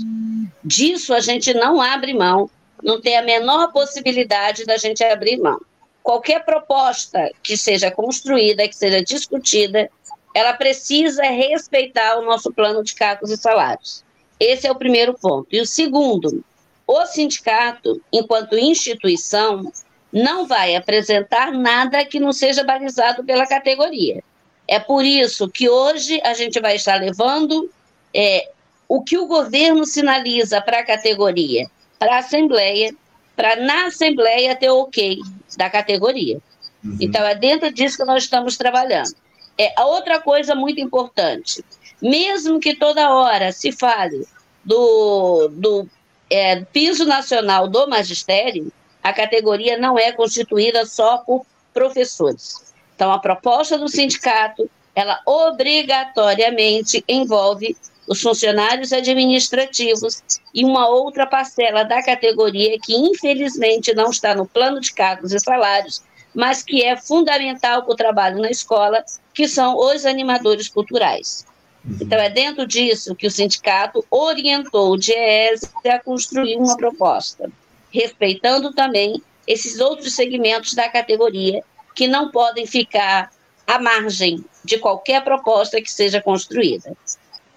Disso 0.63 1.13
a 1.13 1.19
gente 1.19 1.53
não 1.53 1.81
abre 1.81 2.13
mão, 2.13 2.50
não 2.81 3.01
tem 3.01 3.17
a 3.17 3.21
menor 3.21 3.71
possibilidade 3.74 4.65
da 4.65 4.77
gente 4.77 5.03
abrir 5.03 5.38
mão. 5.38 5.59
Qualquer 6.01 6.45
proposta 6.45 7.29
que 7.43 7.57
seja 7.57 7.91
construída, 7.91 8.67
que 8.67 8.75
seja 8.75 9.03
discutida, 9.03 9.89
ela 10.33 10.53
precisa 10.53 11.24
respeitar 11.24 12.17
o 12.17 12.25
nosso 12.25 12.51
plano 12.53 12.81
de 12.81 12.95
cargos 12.95 13.29
e 13.29 13.36
salários. 13.36 14.05
Esse 14.39 14.67
é 14.67 14.71
o 14.71 14.75
primeiro 14.75 15.13
ponto. 15.15 15.47
E 15.51 15.59
o 15.59 15.65
segundo, 15.65 16.43
o 16.88 17.06
sindicato, 17.06 18.01
enquanto 18.12 18.58
instituição, 18.58 19.72
não 20.12 20.48
vai 20.48 20.75
apresentar 20.75 21.51
nada 21.51 22.06
que 22.06 22.20
não 22.20 22.32
seja 22.32 22.63
balizado 22.63 23.25
pela 23.25 23.46
categoria. 23.46 24.24
É 24.65 24.79
por 24.79 25.03
isso 25.03 25.50
que 25.50 25.70
hoje 25.70 26.22
a 26.24 26.34
gente 26.34 26.60
vai 26.62 26.77
estar 26.77 26.96
levando 26.96 27.70
é, 28.13 28.50
o 28.88 29.03
que 29.03 29.17
o 29.17 29.27
governo 29.27 29.86
sinaliza 29.86 30.62
para 30.62 30.79
a 30.79 30.86
categoria, 30.86 31.70
para 32.00 32.15
a 32.15 32.20
Assembleia, 32.20 32.96
para 33.36 33.58
na 33.58 33.88
Assembleia 33.88 34.56
ter 34.56 34.70
o 34.70 34.79
ok 34.79 35.20
da 35.58 35.70
categoria. 35.70 36.39
Uhum. 36.84 36.98
Então, 37.01 37.25
é 37.25 37.36
dentro 37.36 37.72
disso 37.72 37.98
que 37.98 38.06
nós 38.06 38.24
estamos 38.24 38.58
trabalhando. 38.58 39.13
É, 39.58 39.74
a 39.75 39.86
outra 39.86 40.20
coisa 40.22 40.56
muito 40.56 40.79
importante, 40.79 41.63
mesmo 42.01 42.60
que 42.60 42.75
toda 42.75 43.13
hora 43.13 43.51
se 43.51 43.72
fale 43.72 44.25
do, 44.63 45.50
do 45.50 45.89
é, 46.29 46.62
piso 46.65 47.05
nacional 47.05 47.67
do 47.67 47.88
magistério, 47.88 48.72
a 49.03 49.13
categoria 49.13 49.77
não 49.77 49.98
é 49.98 50.12
constituída 50.12 50.86
só 50.86 51.19
por 51.19 51.46
professores. 51.74 52.74
Então, 52.96 53.12
a 53.12 53.19
proposta 53.19 53.77
do 53.77 53.88
sindicato, 53.88 54.69
ela 54.96 55.22
obrigatoriamente 55.25 57.03
envolve 57.07 57.77
os 58.07 58.22
funcionários 58.22 58.91
administrativos 58.91 60.24
e 60.53 60.63
uma 60.65 60.88
outra 60.88 61.25
parcela 61.25 61.84
da 61.84 62.03
categoria 62.03 62.77
que, 62.79 62.96
infelizmente, 62.96 63.93
não 63.93 64.10
está 64.10 64.34
no 64.34 64.46
plano 64.46 64.79
de 64.79 64.93
cargos 64.93 65.34
e 65.34 65.39
salários, 65.39 66.01
mas 66.34 66.62
que 66.62 66.84
é 66.84 66.96
fundamental 66.96 67.84
para 67.84 67.93
o 67.93 67.96
trabalho 67.96 68.41
na 68.41 68.50
escola, 68.50 69.03
que 69.34 69.48
são 69.48 69.75
os 69.77 70.05
animadores 70.05 70.67
culturais. 70.67 71.47
Uhum. 71.88 71.98
Então, 72.01 72.20
é 72.20 72.29
dentro 72.29 72.67
disso 72.67 73.15
que 73.15 73.27
o 73.27 73.32
sindicato 73.32 74.06
orientou 74.12 74.91
o 74.91 74.98
DIES 74.98 75.62
a 75.86 76.00
construir 76.00 76.58
uma 76.58 76.75
proposta, 76.75 77.50
respeitando 77.91 78.74
também 78.74 79.22
esses 79.48 79.79
outros 79.79 80.13
segmentos 80.13 80.74
da 80.74 80.89
categoria 80.89 81.63
que 81.96 82.08
não 82.08 82.29
podem 82.29 82.67
ficar 82.67 83.32
à 83.65 83.79
margem 83.79 84.44
de 84.63 84.77
qualquer 84.77 85.24
proposta 85.24 85.82
que 85.82 85.91
seja 85.91 86.22
construída. 86.22 86.96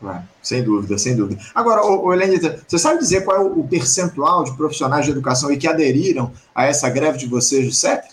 É, 0.02 0.22
sem 0.42 0.62
dúvida, 0.62 0.96
sem 0.96 1.14
dúvida. 1.14 1.42
Agora, 1.54 1.84
ô, 1.84 2.12
Helenita, 2.12 2.64
você 2.66 2.78
sabe 2.78 3.00
dizer 3.00 3.22
qual 3.22 3.36
é 3.36 3.40
o 3.40 3.64
percentual 3.64 4.44
de 4.44 4.56
profissionais 4.56 5.04
de 5.04 5.10
educação 5.10 5.52
e 5.52 5.58
que 5.58 5.68
aderiram 5.68 6.32
a 6.54 6.64
essa 6.64 6.88
greve 6.88 7.18
de 7.18 7.26
vocês 7.26 7.66
do 7.66 7.72
CEP? 7.72 8.08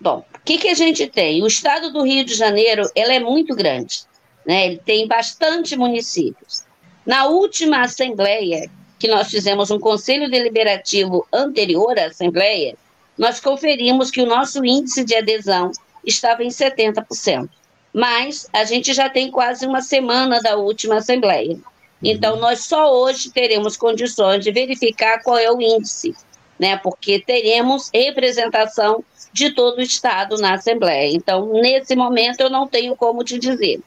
Bom, 0.00 0.24
o 0.34 0.40
que, 0.44 0.58
que 0.58 0.68
a 0.68 0.74
gente 0.74 1.06
tem? 1.06 1.42
O 1.42 1.46
estado 1.46 1.92
do 1.92 2.02
Rio 2.02 2.24
de 2.24 2.34
Janeiro 2.34 2.90
ele 2.94 3.14
é 3.14 3.20
muito 3.20 3.54
grande, 3.54 4.00
né? 4.46 4.66
ele 4.66 4.80
tem 4.84 5.06
bastante 5.06 5.76
municípios. 5.76 6.64
Na 7.04 7.26
última 7.26 7.82
assembleia, 7.82 8.70
que 8.98 9.08
nós 9.08 9.28
fizemos 9.28 9.70
um 9.70 9.78
conselho 9.78 10.30
deliberativo 10.30 11.26
anterior 11.32 11.98
à 11.98 12.06
assembleia, 12.06 12.76
nós 13.16 13.40
conferimos 13.40 14.10
que 14.10 14.22
o 14.22 14.26
nosso 14.26 14.64
índice 14.64 15.04
de 15.04 15.14
adesão 15.14 15.70
estava 16.04 16.44
em 16.44 16.48
70% 16.48 17.48
mas 17.96 18.46
a 18.52 18.62
gente 18.62 18.92
já 18.92 19.08
tem 19.08 19.30
quase 19.30 19.66
uma 19.66 19.80
semana 19.80 20.38
da 20.42 20.54
última 20.54 20.96
Assembleia. 20.96 21.56
Então, 22.04 22.34
uhum. 22.34 22.40
nós 22.40 22.60
só 22.60 22.92
hoje 22.94 23.30
teremos 23.30 23.74
condições 23.74 24.44
de 24.44 24.52
verificar 24.52 25.22
qual 25.22 25.38
é 25.38 25.50
o 25.50 25.62
índice, 25.62 26.14
né? 26.60 26.76
Porque 26.76 27.18
teremos 27.18 27.88
representação 27.94 29.02
de 29.32 29.48
todo 29.48 29.78
o 29.78 29.80
Estado 29.80 30.36
na 30.36 30.52
Assembleia. 30.52 31.10
Então, 31.16 31.50
nesse 31.54 31.96
momento, 31.96 32.40
eu 32.40 32.50
não 32.50 32.66
tenho 32.66 32.94
como 32.94 33.24
te 33.24 33.38
dizer. 33.38 33.80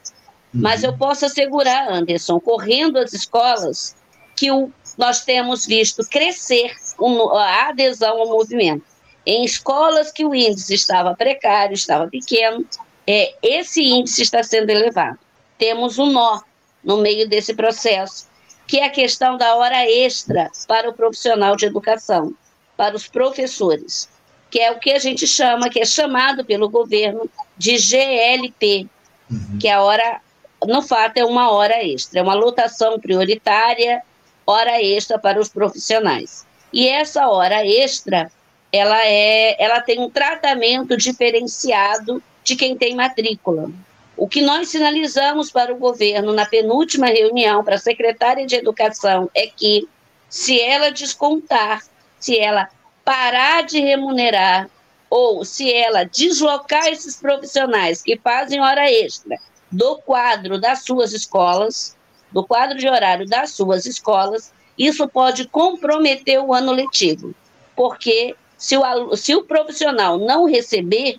Mas 0.52 0.82
eu 0.82 0.90
uhum. 0.90 0.98
posso 0.98 1.26
assegurar, 1.26 1.90
Anderson, 1.90 2.40
correndo 2.40 2.98
as 2.98 3.12
escolas, 3.12 3.96
que 4.36 4.50
o, 4.50 4.70
nós 4.98 5.24
temos 5.24 5.66
visto 5.66 6.04
crescer 6.08 6.74
um, 6.98 7.30
a 7.36 7.68
adesão 7.68 8.18
ao 8.18 8.28
movimento. 8.28 8.84
Em 9.24 9.44
escolas 9.44 10.10
que 10.10 10.24
o 10.24 10.34
índice 10.34 10.74
estava 10.74 11.14
precário, 11.14 11.74
estava 11.74 12.08
pequeno, 12.08 12.66
é, 13.06 13.34
esse 13.42 13.82
índice 13.82 14.22
está 14.22 14.42
sendo 14.42 14.70
elevado. 14.70 15.18
Temos 15.58 15.98
um 15.98 16.06
nó 16.06 16.40
no 16.82 16.98
meio 16.98 17.28
desse 17.28 17.54
processo, 17.54 18.28
que 18.66 18.78
é 18.78 18.86
a 18.86 18.90
questão 18.90 19.36
da 19.36 19.54
hora 19.56 19.84
extra 19.88 20.50
para 20.66 20.88
o 20.88 20.94
profissional 20.94 21.56
de 21.56 21.66
educação, 21.66 22.34
para 22.76 22.96
os 22.96 23.06
professores, 23.08 24.08
que 24.50 24.58
é 24.58 24.70
o 24.70 24.78
que 24.78 24.92
a 24.92 24.98
gente 24.98 25.26
chama, 25.26 25.68
que 25.68 25.80
é 25.80 25.84
chamado 25.84 26.44
pelo 26.44 26.68
governo 26.68 27.28
de 27.58 27.76
GLP, 27.76 28.86
uhum. 29.30 29.58
que 29.58 29.68
é 29.68 29.72
a 29.72 29.82
hora, 29.82 30.20
no 30.66 30.82
fato, 30.82 31.16
é 31.16 31.24
uma 31.24 31.50
hora 31.50 31.82
extra, 31.82 32.20
é 32.20 32.22
uma 32.22 32.34
lotação 32.34 32.98
prioritária, 32.98 34.02
hora 34.46 34.82
extra 34.82 35.18
para 35.18 35.40
os 35.40 35.48
profissionais. 35.48 36.46
E 36.72 36.88
essa 36.88 37.28
hora 37.28 37.66
extra, 37.66 38.30
ela 38.72 39.06
é, 39.06 39.56
ela 39.62 39.80
tem 39.80 39.98
um 39.98 40.10
tratamento 40.10 40.96
diferenciado 40.96 42.22
de 42.44 42.56
quem 42.56 42.76
tem 42.76 42.94
matrícula. 42.94 43.70
O 44.16 44.28
que 44.28 44.42
nós 44.42 44.68
sinalizamos 44.68 45.50
para 45.50 45.72
o 45.72 45.78
governo 45.78 46.32
na 46.32 46.44
penúltima 46.44 47.06
reunião 47.06 47.64
para 47.64 47.76
a 47.76 47.78
secretária 47.78 48.46
de 48.46 48.54
Educação 48.54 49.30
é 49.34 49.46
que, 49.46 49.88
se 50.28 50.60
ela 50.60 50.90
descontar, 50.90 51.82
se 52.18 52.38
ela 52.38 52.68
parar 53.02 53.62
de 53.62 53.80
remunerar, 53.80 54.68
ou 55.08 55.44
se 55.44 55.72
ela 55.72 56.04
deslocar 56.04 56.86
esses 56.86 57.16
profissionais 57.16 58.00
que 58.00 58.16
fazem 58.16 58.60
hora 58.60 58.88
extra 58.88 59.36
do 59.70 59.96
quadro 59.96 60.60
das 60.60 60.82
suas 60.82 61.12
escolas, 61.12 61.96
do 62.32 62.44
quadro 62.44 62.78
de 62.78 62.88
horário 62.88 63.26
das 63.26 63.52
suas 63.52 63.86
escolas, 63.86 64.52
isso 64.78 65.08
pode 65.08 65.46
comprometer 65.48 66.40
o 66.40 66.54
ano 66.54 66.72
letivo, 66.72 67.34
porque 67.76 68.34
se 68.56 68.76
o, 68.76 69.16
se 69.16 69.34
o 69.34 69.44
profissional 69.44 70.18
não 70.18 70.44
receber, 70.44 71.18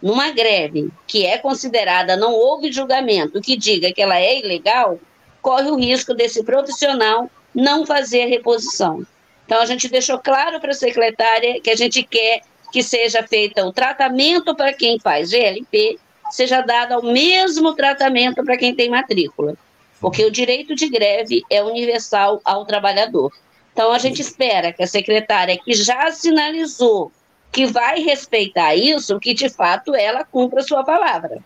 numa 0.00 0.30
greve 0.30 0.90
que 1.06 1.26
é 1.26 1.38
considerada, 1.38 2.16
não 2.16 2.32
houve 2.32 2.70
julgamento 2.70 3.40
que 3.40 3.56
diga 3.56 3.92
que 3.92 4.00
ela 4.00 4.18
é 4.18 4.38
ilegal, 4.38 4.98
corre 5.42 5.70
o 5.70 5.76
risco 5.76 6.14
desse 6.14 6.44
profissional 6.44 7.30
não 7.54 7.84
fazer 7.84 8.22
a 8.22 8.28
reposição. 8.28 9.04
Então, 9.44 9.60
a 9.60 9.66
gente 9.66 9.88
deixou 9.88 10.18
claro 10.18 10.60
para 10.60 10.70
a 10.70 10.74
secretária 10.74 11.60
que 11.60 11.70
a 11.70 11.76
gente 11.76 12.02
quer 12.02 12.42
que 12.70 12.82
seja 12.82 13.22
feito 13.22 13.60
o 13.62 13.72
tratamento 13.72 14.54
para 14.54 14.74
quem 14.74 14.98
faz 15.00 15.30
GLP, 15.30 15.98
seja 16.30 16.60
dado 16.60 16.98
o 16.98 17.12
mesmo 17.12 17.74
tratamento 17.74 18.44
para 18.44 18.56
quem 18.56 18.74
tem 18.74 18.90
matrícula, 18.90 19.54
porque 20.00 20.24
o 20.24 20.30
direito 20.30 20.74
de 20.74 20.88
greve 20.88 21.42
é 21.50 21.62
universal 21.62 22.40
ao 22.44 22.64
trabalhador. 22.64 23.32
Então, 23.72 23.92
a 23.92 23.98
gente 23.98 24.20
espera 24.20 24.72
que 24.72 24.82
a 24.82 24.86
secretária, 24.86 25.58
que 25.58 25.72
já 25.72 26.10
sinalizou 26.10 27.12
que 27.52 27.66
vai 27.66 28.00
respeitar 28.00 28.74
isso, 28.74 29.18
que 29.18 29.34
de 29.34 29.48
fato 29.48 29.94
ela 29.94 30.24
cumpra 30.24 30.62
sua 30.62 30.84
palavra. 30.84 31.38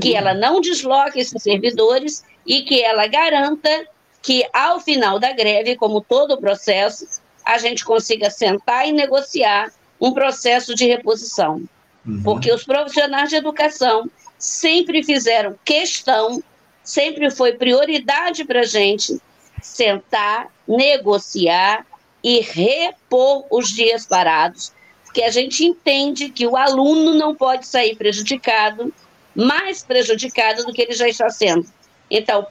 Que 0.00 0.14
ela 0.14 0.34
não 0.34 0.60
desloque 0.60 1.20
esses 1.20 1.42
servidores 1.42 2.24
e 2.44 2.62
que 2.62 2.82
ela 2.82 3.06
garanta 3.06 3.86
que 4.22 4.44
ao 4.52 4.80
final 4.80 5.20
da 5.20 5.32
greve, 5.32 5.76
como 5.76 6.00
todo 6.00 6.34
o 6.34 6.40
processo, 6.40 7.20
a 7.44 7.58
gente 7.58 7.84
consiga 7.84 8.28
sentar 8.28 8.88
e 8.88 8.92
negociar 8.92 9.70
um 10.00 10.12
processo 10.12 10.74
de 10.74 10.84
reposição. 10.86 11.62
Uhum. 12.06 12.22
Porque 12.22 12.52
os 12.52 12.64
profissionais 12.64 13.30
de 13.30 13.36
educação 13.36 14.08
sempre 14.38 15.02
fizeram 15.02 15.58
questão, 15.64 16.42
sempre 16.82 17.30
foi 17.30 17.52
prioridade 17.54 18.44
para 18.44 18.60
a 18.60 18.66
gente 18.66 19.20
sentar, 19.62 20.48
negociar 20.68 21.86
e 22.22 22.40
repor 22.40 23.44
os 23.50 23.68
dias 23.68 24.06
parados 24.06 24.72
que 25.16 25.22
a 25.22 25.30
gente 25.30 25.64
entende 25.64 26.28
que 26.28 26.46
o 26.46 26.58
aluno 26.58 27.14
não 27.14 27.34
pode 27.34 27.66
sair 27.66 27.96
prejudicado, 27.96 28.92
mais 29.34 29.82
prejudicado 29.82 30.66
do 30.66 30.74
que 30.74 30.82
ele 30.82 30.92
já 30.92 31.08
está 31.08 31.30
sendo. 31.30 31.66
Então, 32.10 32.46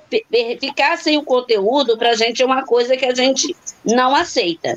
ficar 0.60 0.98
sem 0.98 1.16
o 1.16 1.24
conteúdo 1.24 1.96
para 1.96 2.10
a 2.10 2.16
gente 2.16 2.42
é 2.42 2.46
uma 2.46 2.66
coisa 2.66 2.98
que 2.98 3.06
a 3.06 3.14
gente 3.14 3.56
não 3.86 4.16
aceita. 4.16 4.76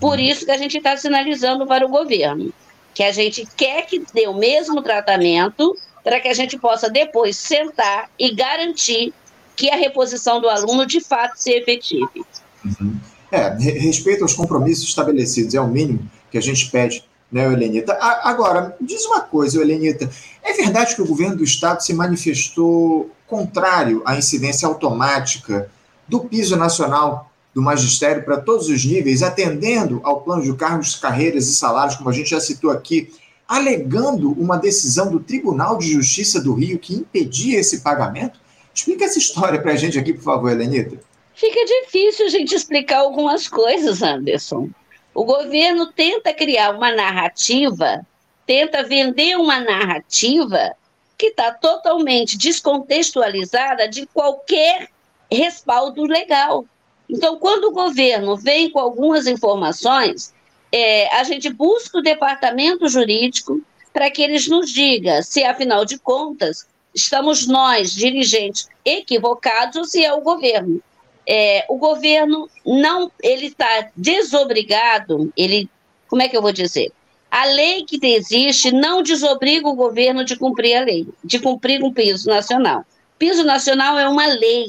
Por 0.00 0.18
isso 0.18 0.44
que 0.44 0.50
a 0.50 0.56
gente 0.56 0.78
está 0.78 0.96
sinalizando 0.96 1.64
para 1.64 1.86
o 1.86 1.88
governo 1.88 2.52
que 2.98 3.04
a 3.04 3.12
gente 3.12 3.46
quer 3.56 3.86
que 3.86 4.04
dê 4.12 4.26
o 4.26 4.34
mesmo 4.34 4.82
tratamento 4.82 5.78
para 6.02 6.18
que 6.18 6.26
a 6.26 6.34
gente 6.34 6.58
possa 6.58 6.90
depois 6.90 7.36
sentar 7.36 8.10
e 8.18 8.34
garantir 8.34 9.14
que 9.54 9.70
a 9.70 9.76
reposição 9.76 10.40
do 10.40 10.48
aluno 10.48 10.84
de 10.84 11.00
fato 11.00 11.36
se 11.36 11.52
efetive. 11.52 12.24
Uhum. 12.64 12.98
É, 13.30 13.50
respeito 13.56 14.24
aos 14.24 14.34
compromissos 14.34 14.88
estabelecidos 14.88 15.54
é 15.54 15.60
o 15.60 15.68
mínimo 15.68 16.10
que 16.28 16.36
a 16.36 16.40
gente 16.40 16.68
pede 16.72 17.04
né, 17.30 17.44
Helenita? 17.44 17.96
Agora, 18.00 18.76
diz 18.80 19.04
uma 19.04 19.20
coisa, 19.20 19.62
Helenita, 19.62 20.10
é 20.42 20.52
verdade 20.54 20.96
que 20.96 21.02
o 21.02 21.06
governo 21.06 21.36
do 21.36 21.44
Estado 21.44 21.80
se 21.84 21.94
manifestou 21.94 23.12
contrário 23.28 24.02
à 24.04 24.16
incidência 24.16 24.66
automática 24.66 25.70
do 26.08 26.18
piso 26.24 26.56
nacional 26.56 27.27
do 27.58 27.62
magistério 27.62 28.24
para 28.24 28.40
todos 28.40 28.68
os 28.68 28.84
níveis, 28.84 29.20
atendendo 29.20 30.00
ao 30.04 30.20
plano 30.20 30.44
de 30.44 30.54
cargos, 30.54 30.94
carreiras 30.94 31.48
e 31.48 31.56
salários, 31.56 31.96
como 31.96 32.08
a 32.08 32.12
gente 32.12 32.30
já 32.30 32.38
citou 32.38 32.70
aqui, 32.70 33.12
alegando 33.48 34.30
uma 34.40 34.56
decisão 34.56 35.10
do 35.10 35.18
Tribunal 35.18 35.76
de 35.76 35.90
Justiça 35.90 36.40
do 36.40 36.54
Rio 36.54 36.78
que 36.78 36.94
impedia 36.94 37.58
esse 37.58 37.80
pagamento? 37.80 38.38
Explica 38.72 39.06
essa 39.06 39.18
história 39.18 39.60
para 39.60 39.72
a 39.72 39.76
gente 39.76 39.98
aqui, 39.98 40.12
por 40.12 40.22
favor, 40.22 40.52
Helenita. 40.52 41.00
Fica 41.34 41.58
difícil 41.64 42.26
a 42.26 42.28
gente 42.28 42.54
explicar 42.54 42.98
algumas 42.98 43.48
coisas, 43.48 44.02
Anderson. 44.02 44.70
O 45.12 45.24
governo 45.24 45.92
tenta 45.92 46.32
criar 46.32 46.76
uma 46.76 46.94
narrativa, 46.94 48.06
tenta 48.46 48.84
vender 48.84 49.36
uma 49.36 49.58
narrativa 49.58 50.76
que 51.16 51.26
está 51.26 51.50
totalmente 51.50 52.38
descontextualizada 52.38 53.88
de 53.88 54.06
qualquer 54.06 54.90
respaldo 55.28 56.04
legal. 56.04 56.64
Então, 57.08 57.36
quando 57.38 57.64
o 57.64 57.72
governo 57.72 58.36
vem 58.36 58.70
com 58.70 58.78
algumas 58.78 59.26
informações, 59.26 60.34
é, 60.70 61.14
a 61.16 61.24
gente 61.24 61.48
busca 61.50 61.98
o 61.98 62.02
departamento 62.02 62.88
jurídico 62.88 63.62
para 63.92 64.10
que 64.10 64.22
eles 64.22 64.46
nos 64.48 64.70
diga 64.70 65.22
se, 65.22 65.42
afinal 65.42 65.84
de 65.84 65.98
contas, 65.98 66.66
estamos 66.94 67.46
nós, 67.46 67.92
dirigentes, 67.92 68.68
equivocados 68.84 69.76
ou 69.76 69.84
se 69.84 70.04
é 70.04 70.12
o 70.12 70.20
governo 70.20 70.82
é, 71.28 71.66
o 71.68 71.76
governo 71.76 72.48
não, 72.64 73.12
ele 73.22 73.46
está 73.46 73.90
desobrigado, 73.94 75.30
ele, 75.36 75.68
como 76.08 76.22
é 76.22 76.28
que 76.28 76.34
eu 76.34 76.40
vou 76.40 76.52
dizer? 76.52 76.90
A 77.30 77.44
lei 77.44 77.84
que 77.84 78.00
existe 78.02 78.72
não 78.72 79.02
desobriga 79.02 79.68
o 79.68 79.74
governo 79.74 80.24
de 80.24 80.36
cumprir 80.36 80.74
a 80.74 80.80
lei, 80.80 81.06
de 81.22 81.38
cumprir 81.38 81.84
um 81.84 81.92
piso 81.92 82.30
nacional. 82.30 82.82
Piso 83.18 83.44
nacional 83.44 83.98
é 83.98 84.08
uma 84.08 84.26
lei 84.26 84.68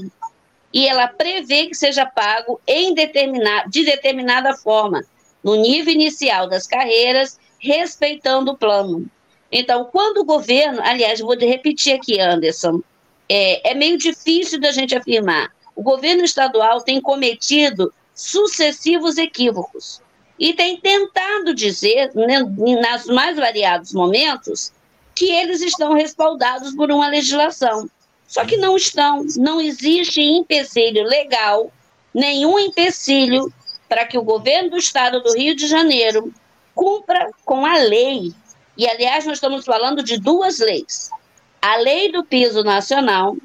e 0.74 0.88
ela 0.88 1.08
prevê 1.08 1.68
que 1.68 1.76
seja 1.76 2.06
pago 2.06 2.60
em 2.68 2.94
determinado, 2.94 3.70
de 3.70 3.84
determinada 3.84 4.56
forma, 4.56 5.04
no 5.44 5.56
nível 5.56 5.94
inicial 5.94 6.48
das 6.48 6.68
carreiras, 6.68 7.40
respeitando 7.60 8.52
o 8.52 8.58
plano. 8.58 9.06
Então, 9.52 9.86
quando 9.86 10.20
o 10.20 10.26
governo, 10.26 10.80
aliás, 10.84 11.20
vou 11.20 11.36
repetir 11.36 11.94
aqui, 11.94 12.20
Anderson, 12.20 12.82
é, 13.28 13.72
é 13.72 13.74
meio 13.74 13.98
difícil 13.98 14.60
da 14.60 14.72
gente 14.72 14.96
afirmar. 14.96 15.52
O 15.76 15.82
governo 15.82 16.24
estadual 16.24 16.82
tem 16.82 17.02
cometido 17.02 17.94
sucessivos 18.14 19.18
equívocos 19.18 20.02
e 20.38 20.54
tem 20.54 20.78
tentado 20.78 21.54
dizer, 21.54 22.12
né, 22.14 22.40
nas 22.82 23.06
mais 23.06 23.38
variados 23.38 23.94
momentos, 23.94 24.72
que 25.16 25.32
eles 25.32 25.62
estão 25.62 25.94
respaldados 25.94 26.74
por 26.76 26.92
uma 26.92 27.08
legislação. 27.08 27.90
Só 28.30 28.46
que 28.46 28.56
não 28.56 28.78
estão. 28.78 29.26
Não 29.38 29.60
existe 29.60 30.22
empecilho 30.22 31.04
legal, 31.04 31.74
nenhum 32.14 32.60
empecilho 32.60 33.52
para 33.90 34.06
que 34.06 34.20
o 34.20 34.24
governo 34.24 34.70
do 34.70 34.78
estado 34.78 35.20
do 35.20 35.34
Rio 35.34 35.56
de 35.56 35.66
Janeiro 35.66 36.32
cumpra 36.76 37.32
com 37.44 37.66
a 37.66 37.78
lei. 37.80 38.32
E, 38.78 38.88
aliás, 38.88 39.26
nós 39.26 39.38
estamos 39.38 39.66
falando 39.66 40.04
de 40.04 40.20
duas 40.20 40.60
leis: 40.60 41.10
a 41.60 41.76
lei 41.78 42.12
do 42.12 42.24
piso 42.24 42.64
nacional 42.64 43.36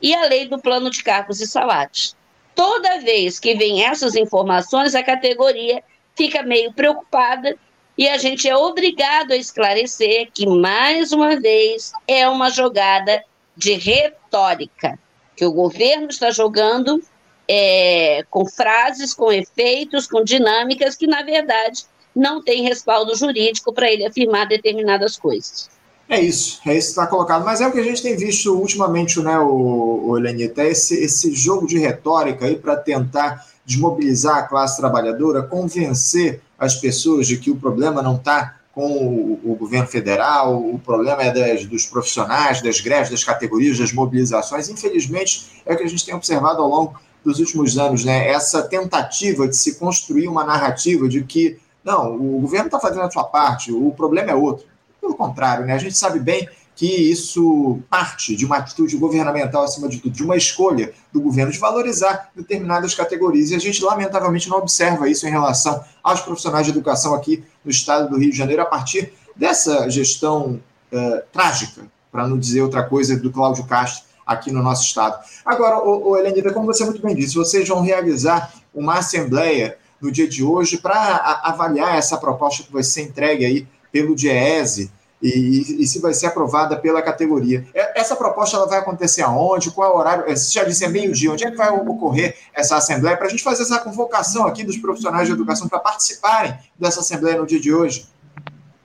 e 0.00 0.14
a 0.14 0.26
lei 0.26 0.46
do 0.46 0.60
plano 0.60 0.90
de 0.90 1.02
cargos 1.02 1.40
e 1.40 1.46
salários. 1.46 2.14
Toda 2.54 3.00
vez 3.00 3.40
que 3.40 3.54
vem 3.54 3.82
essas 3.82 4.14
informações, 4.14 4.94
a 4.94 5.02
categoria 5.02 5.82
fica 6.14 6.42
meio 6.42 6.70
preocupada 6.74 7.56
e 7.96 8.06
a 8.06 8.18
gente 8.18 8.46
é 8.46 8.54
obrigado 8.54 9.32
a 9.32 9.36
esclarecer 9.36 10.28
que, 10.34 10.46
mais 10.46 11.12
uma 11.12 11.40
vez, 11.40 11.92
é 12.06 12.28
uma 12.28 12.50
jogada 12.50 13.24
de 13.56 13.74
retórica 13.74 14.98
que 15.36 15.44
o 15.44 15.52
governo 15.52 16.08
está 16.08 16.30
jogando 16.30 17.02
é, 17.48 18.24
com 18.30 18.46
frases, 18.46 19.12
com 19.12 19.32
efeitos, 19.32 20.06
com 20.06 20.22
dinâmicas 20.22 20.94
que, 20.94 21.06
na 21.06 21.22
verdade, 21.22 21.84
não 22.14 22.42
tem 22.42 22.62
respaldo 22.62 23.14
jurídico 23.16 23.72
para 23.72 23.90
ele 23.90 24.06
afirmar 24.06 24.46
determinadas 24.46 25.16
coisas. 25.16 25.68
É 26.08 26.20
isso, 26.20 26.60
é 26.66 26.76
isso 26.76 26.88
que 26.88 27.00
está 27.00 27.06
colocado. 27.06 27.44
Mas 27.44 27.60
é 27.60 27.66
o 27.66 27.72
que 27.72 27.78
a 27.78 27.82
gente 27.82 28.02
tem 28.02 28.16
visto 28.16 28.54
ultimamente, 28.54 29.20
né, 29.20 29.38
o, 29.38 30.10
o 30.10 30.18
Elenita, 30.18 30.62
esse, 30.64 31.02
esse 31.02 31.34
jogo 31.34 31.66
de 31.66 31.78
retórica 31.78 32.44
aí 32.46 32.56
para 32.56 32.76
tentar 32.76 33.46
desmobilizar 33.64 34.36
a 34.36 34.42
classe 34.42 34.76
trabalhadora, 34.76 35.42
convencer 35.42 36.42
as 36.58 36.74
pessoas 36.74 37.26
de 37.26 37.38
que 37.38 37.50
o 37.50 37.56
problema 37.56 38.02
não 38.02 38.16
está 38.16 38.60
com 38.74 38.82
o, 38.82 39.52
o, 39.52 39.54
governo 39.54 39.86
federal, 39.86 40.58
o 40.58 40.78
problema 40.78 41.22
é 41.22 41.32
das, 41.32 41.64
dos 41.64 41.86
profissionais, 41.86 42.60
das 42.60 42.80
greves, 42.80 43.10
das 43.10 43.22
categorias, 43.22 43.78
das 43.78 43.92
mobilizações. 43.92 44.68
Infelizmente, 44.68 45.62
é 45.64 45.72
o 45.72 45.76
que 45.76 45.84
a 45.84 45.88
gente 45.88 46.04
tem 46.04 46.14
observado 46.14 46.60
ao 46.60 46.68
longo 46.68 47.00
dos 47.24 47.38
últimos 47.38 47.78
anos, 47.78 48.04
né? 48.04 48.28
Essa 48.28 48.62
tentativa 48.62 49.46
de 49.46 49.56
se 49.56 49.78
construir 49.78 50.26
uma 50.26 50.44
narrativa 50.44 51.08
de 51.08 51.22
que, 51.22 51.58
não, 51.84 52.16
o 52.16 52.40
governo 52.40 52.66
está 52.66 52.80
fazendo 52.80 53.02
a 53.02 53.10
sua 53.10 53.24
parte, 53.24 53.72
o 53.72 53.92
problema 53.92 54.32
é 54.32 54.34
outro. 54.34 54.66
Pelo 55.00 55.14
contrário, 55.14 55.64
né? 55.64 55.74
A 55.74 55.78
gente 55.78 55.96
sabe 55.96 56.18
bem 56.18 56.48
que 56.76 56.86
isso 56.86 57.78
parte 57.88 58.34
de 58.34 58.44
uma 58.44 58.56
atitude 58.56 58.96
governamental, 58.96 59.62
acima 59.62 59.88
de 59.88 59.98
tudo, 59.98 60.12
de 60.12 60.24
uma 60.24 60.36
escolha 60.36 60.92
do 61.12 61.20
governo 61.20 61.52
de 61.52 61.58
valorizar 61.58 62.30
determinadas 62.34 62.94
categorias. 62.94 63.50
E 63.50 63.54
a 63.54 63.58
gente, 63.58 63.82
lamentavelmente, 63.82 64.48
não 64.48 64.58
observa 64.58 65.08
isso 65.08 65.26
em 65.26 65.30
relação 65.30 65.84
aos 66.02 66.20
profissionais 66.20 66.66
de 66.66 66.72
educação 66.72 67.14
aqui 67.14 67.44
no 67.64 67.70
estado 67.70 68.10
do 68.10 68.18
Rio 68.18 68.30
de 68.30 68.36
Janeiro, 68.36 68.62
a 68.62 68.66
partir 68.66 69.12
dessa 69.36 69.88
gestão 69.88 70.60
uh, 70.92 71.22
trágica, 71.32 71.82
para 72.10 72.26
não 72.26 72.38
dizer 72.38 72.62
outra 72.62 72.82
coisa, 72.82 73.16
do 73.16 73.30
Cláudio 73.30 73.64
Castro 73.64 74.04
aqui 74.26 74.50
no 74.50 74.62
nosso 74.62 74.84
estado. 74.84 75.22
Agora, 75.44 75.78
o, 75.78 76.14
o 76.14 76.52
como 76.52 76.66
você 76.66 76.84
muito 76.84 77.02
bem 77.02 77.14
disse, 77.14 77.34
vocês 77.34 77.68
vão 77.68 77.82
realizar 77.82 78.52
uma 78.74 78.98
assembleia 78.98 79.78
no 80.00 80.10
dia 80.10 80.28
de 80.28 80.42
hoje 80.42 80.78
para 80.78 81.40
avaliar 81.44 81.96
essa 81.96 82.16
proposta 82.16 82.62
que 82.62 82.72
vai 82.72 82.82
ser 82.82 83.02
entregue 83.02 83.44
aí 83.44 83.68
pelo 83.92 84.14
DIEESE, 84.14 84.90
e, 85.28 85.82
e, 85.82 85.86
se 85.86 86.00
vai 86.00 86.12
ser 86.12 86.26
aprovada 86.26 86.76
pela 86.76 87.00
categoria. 87.00 87.66
É, 87.74 87.98
essa 87.98 88.14
proposta 88.14 88.56
ela 88.56 88.66
vai 88.66 88.78
acontecer 88.78 89.22
aonde? 89.22 89.70
Qual 89.70 89.90
é 89.90 89.94
o 89.94 89.96
horário? 89.96 90.24
É, 90.26 90.36
você 90.36 90.52
já 90.52 90.64
disse, 90.64 90.84
é 90.84 90.88
meio-dia. 90.88 91.32
Onde 91.32 91.46
é 91.46 91.50
que 91.50 91.56
vai 91.56 91.70
ocorrer 91.70 92.36
essa 92.52 92.76
assembleia? 92.76 93.16
Para 93.16 93.28
a 93.28 93.30
gente 93.30 93.42
fazer 93.42 93.62
essa 93.62 93.78
convocação 93.78 94.46
aqui 94.46 94.62
dos 94.62 94.76
profissionais 94.76 95.26
de 95.26 95.32
educação 95.32 95.66
para 95.66 95.78
participarem 95.78 96.54
dessa 96.78 97.00
assembleia 97.00 97.38
no 97.38 97.46
dia 97.46 97.58
de 97.58 97.72
hoje. 97.72 98.06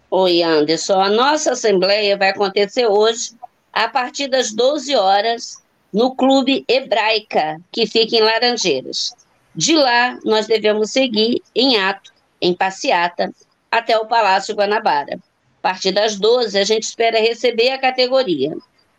Oi, 0.10 0.42
Anderson. 0.42 1.02
A 1.02 1.10
nossa 1.10 1.52
assembleia 1.52 2.18
vai 2.18 2.30
acontecer 2.30 2.88
hoje, 2.88 3.32
a 3.74 3.90
partir 3.90 4.30
das 4.30 4.54
12 4.54 4.96
horas, 4.96 5.58
no 5.92 6.16
Clube 6.16 6.64
Hebraica, 6.70 7.60
que 7.70 7.86
fica 7.86 8.16
em 8.16 8.22
Laranjeiras. 8.22 9.14
De 9.54 9.76
lá, 9.76 10.18
nós 10.24 10.48
devemos 10.48 10.92
seguir 10.92 11.42
em 11.54 11.78
ato, 11.78 12.14
em 12.42 12.54
passeata, 12.54 13.30
até 13.70 13.98
o 13.98 14.06
Palácio 14.06 14.56
Guanabara. 14.56 15.20
A 15.60 15.62
partir 15.62 15.92
das 15.92 16.18
12, 16.18 16.58
a 16.58 16.64
gente 16.64 16.84
espera 16.84 17.20
receber 17.20 17.72
a 17.72 17.78
categoria. 17.78 18.56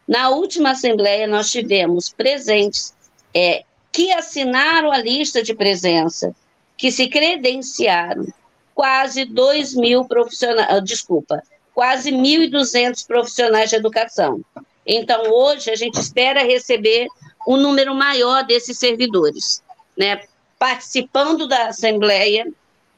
Na 0.06 0.28
última 0.28 0.72
Assembleia, 0.72 1.26
nós 1.26 1.50
tivemos 1.50 2.10
presentes 2.10 2.94
é, 3.34 3.64
que 3.90 4.12
assinaram 4.12 4.92
a 4.92 4.98
lista 4.98 5.42
de 5.42 5.54
presença, 5.54 6.34
que 6.76 6.90
se 6.92 7.08
credenciaram, 7.08 8.26
quase 8.74 9.24
2 9.24 9.74
mil 9.74 10.04
profissionais, 10.04 10.68
ah, 10.70 10.80
desculpa, 10.80 11.42
quase 11.74 12.12
1.200 12.12 13.06
profissionais 13.06 13.70
de 13.70 13.76
educação. 13.76 14.40
Então, 14.86 15.30
hoje, 15.30 15.70
a 15.70 15.76
gente 15.76 15.98
espera 15.98 16.42
receber 16.42 17.06
um 17.46 17.56
número 17.56 17.94
maior 17.94 18.44
desses 18.44 18.78
servidores, 18.78 19.62
né, 19.96 20.20
participando 20.58 21.48
da 21.48 21.68
Assembleia 21.68 22.46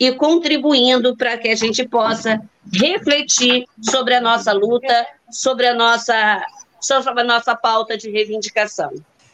e 0.03 0.11
contribuindo 0.11 1.17
para 1.17 1.38
que 1.38 1.49
a 1.49 1.55
gente 1.55 1.87
possa 1.87 2.43
refletir 2.73 3.67
sobre 3.81 4.17
a 4.17 4.21
nossa 4.21 4.53
luta, 4.53 5.07
sobre 5.31 5.65
a 5.65 5.75
nossa, 5.77 6.45
sobre 6.81 7.21
a 7.21 7.25
nossa 7.25 7.55
pauta 7.55 7.97
de 7.97 8.11
reivindicação. 8.11 8.91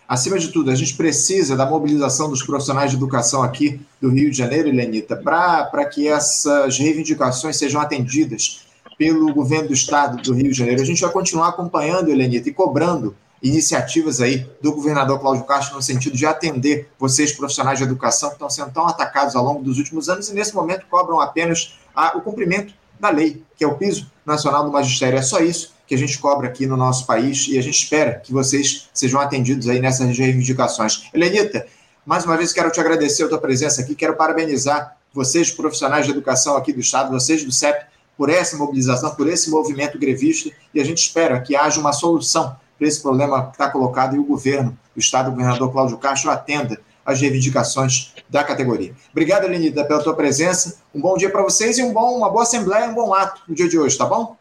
Acima 0.07 0.39
de 0.39 0.49
tudo, 0.49 0.71
a 0.71 0.75
gente 0.75 0.95
precisa 0.95 1.57
da 1.57 1.65
mobilização 1.65 2.29
dos 2.29 2.43
profissionais 2.43 2.91
de 2.91 2.99
educação 2.99 3.43
aqui 3.43 3.81
do 3.99 4.11
Rio 4.11 4.31
de 4.31 4.37
Janeiro, 4.37 4.71
Lenita, 4.71 5.17
para 5.17 5.87
que 5.87 6.07
essas 6.07 6.77
reivindicações 6.77 7.57
sejam 7.57 7.81
atendidas 7.81 8.67
pelo 8.99 9.33
governo 9.33 9.69
do 9.69 9.75
estado 9.75 10.21
do 10.21 10.35
Rio 10.35 10.53
de 10.53 10.59
Janeiro. 10.59 10.83
A 10.83 10.85
gente 10.85 11.01
vai 11.01 11.11
continuar 11.11 11.49
acompanhando, 11.49 12.11
Helenita, 12.11 12.51
e 12.51 12.53
cobrando 12.53 13.17
iniciativas 13.43 14.21
aí 14.21 14.49
do 14.61 14.73
governador 14.73 15.21
Cláudio 15.21 15.45
Castro 15.45 15.77
no 15.77 15.83
sentido 15.83 16.17
de 16.17 16.27
atender 16.27 16.91
vocês, 16.99 17.33
profissionais 17.33 17.79
de 17.79 17.85
educação, 17.85 18.31
que 18.31 18.35
estão 18.35 18.51
sendo 18.51 18.73
tão 18.73 18.87
atacados 18.87 19.37
ao 19.37 19.45
longo 19.45 19.63
dos 19.63 19.79
últimos 19.79 20.09
anos 20.09 20.29
e 20.29 20.35
nesse 20.35 20.55
momento 20.55 20.87
cobram 20.91 21.21
apenas 21.21 21.79
a, 21.95 22.17
o 22.17 22.21
cumprimento 22.21 22.75
da 22.99 23.11
lei, 23.11 23.43
que 23.57 23.65
é 23.65 23.67
o 23.67 23.77
piso 23.77 24.11
nacional 24.27 24.65
do 24.65 24.73
magistério. 24.73 25.19
É 25.19 25.23
só 25.23 25.41
isso 25.41 25.75
que 25.87 25.95
a 25.95 25.99
gente 25.99 26.19
cobra 26.19 26.49
aqui 26.49 26.67
no 26.67 26.77
nosso 26.77 27.07
país 27.07 27.47
e 27.49 27.59
a 27.59 27.63
gente 27.63 27.83
espera 27.83 28.21
que 28.21 28.33
vocês 28.33 28.89
sejam 28.93 29.21
atendidos 29.21 29.69
aí 29.69 29.81
nessas 29.81 30.17
reivindicações. 30.19 31.09
Helenita, 31.15 31.67
mais 32.05 32.25
uma 32.25 32.37
vez 32.37 32.53
quero 32.53 32.71
te 32.71 32.81
agradecer 32.81 33.25
a 33.25 33.29
tua 33.29 33.39
presença 33.39 33.81
aqui, 33.81 33.95
quero 33.95 34.17
parabenizar 34.17 34.97
vocês, 35.13 35.51
profissionais 35.51 36.05
de 36.05 36.13
educação 36.13 36.57
aqui 36.57 36.73
do 36.73 36.81
Estado, 36.81 37.11
vocês 37.11 37.43
do 37.45 37.51
CEP, 37.51 37.87
por 38.17 38.29
essa 38.29 38.57
mobilização, 38.57 39.15
por 39.15 39.29
esse 39.29 39.49
movimento 39.49 39.99
grevista 39.99 40.51
e 40.75 40.81
a 40.81 40.85
gente 40.85 40.99
espera 40.99 41.41
que 41.41 41.55
haja 41.55 41.81
uma 41.81 41.93
solução 41.93 42.57
para 42.79 42.87
esse 42.87 43.03
problema 43.03 43.47
que 43.47 43.53
está 43.53 43.69
colocado 43.69 44.15
e 44.15 44.19
o 44.19 44.25
governo, 44.25 44.79
o 44.97 44.99
Estado, 44.99 45.29
o 45.29 45.33
governador 45.33 45.73
Cláudio 45.73 45.99
Castro, 45.99 46.31
atenda 46.31 46.81
às 47.05 47.21
reivindicações 47.21 48.15
da 48.29 48.45
categoria. 48.45 48.95
Obrigado, 49.11 49.45
Elenida, 49.45 49.85
pela 49.85 50.03
tua 50.03 50.15
presença. 50.15 50.81
Um 50.95 51.01
bom 51.01 51.17
dia 51.17 51.31
para 51.31 51.43
vocês 51.43 51.79
e 51.79 51.83
um 51.83 51.93
bom, 51.93 52.17
uma 52.17 52.31
boa 52.31 52.43
assembleia, 52.43 52.89
um 52.89 52.95
bom 52.95 53.13
ato 53.13 53.43
no 53.49 53.55
dia 53.55 53.69
de 53.69 53.79
hoje, 53.79 53.99
tá 53.99 54.05
bom? 54.05 54.37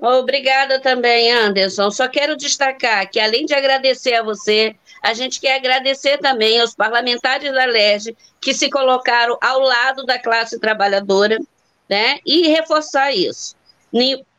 Obrigada 0.00 0.80
também, 0.80 1.32
Anderson. 1.32 1.90
Só 1.90 2.06
quero 2.08 2.36
destacar 2.36 3.08
que, 3.08 3.18
além 3.18 3.46
de 3.46 3.54
agradecer 3.54 4.14
a 4.14 4.22
você, 4.22 4.74
a 5.02 5.14
gente 5.14 5.40
quer 5.40 5.56
agradecer 5.56 6.18
também 6.18 6.60
aos 6.60 6.74
parlamentares 6.74 7.52
da 7.52 7.64
LERJ 7.64 8.14
que 8.40 8.52
se 8.52 8.68
colocaram 8.68 9.38
ao 9.40 9.60
lado 9.60 10.04
da 10.04 10.18
classe 10.18 10.58
trabalhadora, 10.58 11.38
né? 11.88 12.18
E 12.26 12.48
reforçar 12.48 13.12
isso 13.12 13.56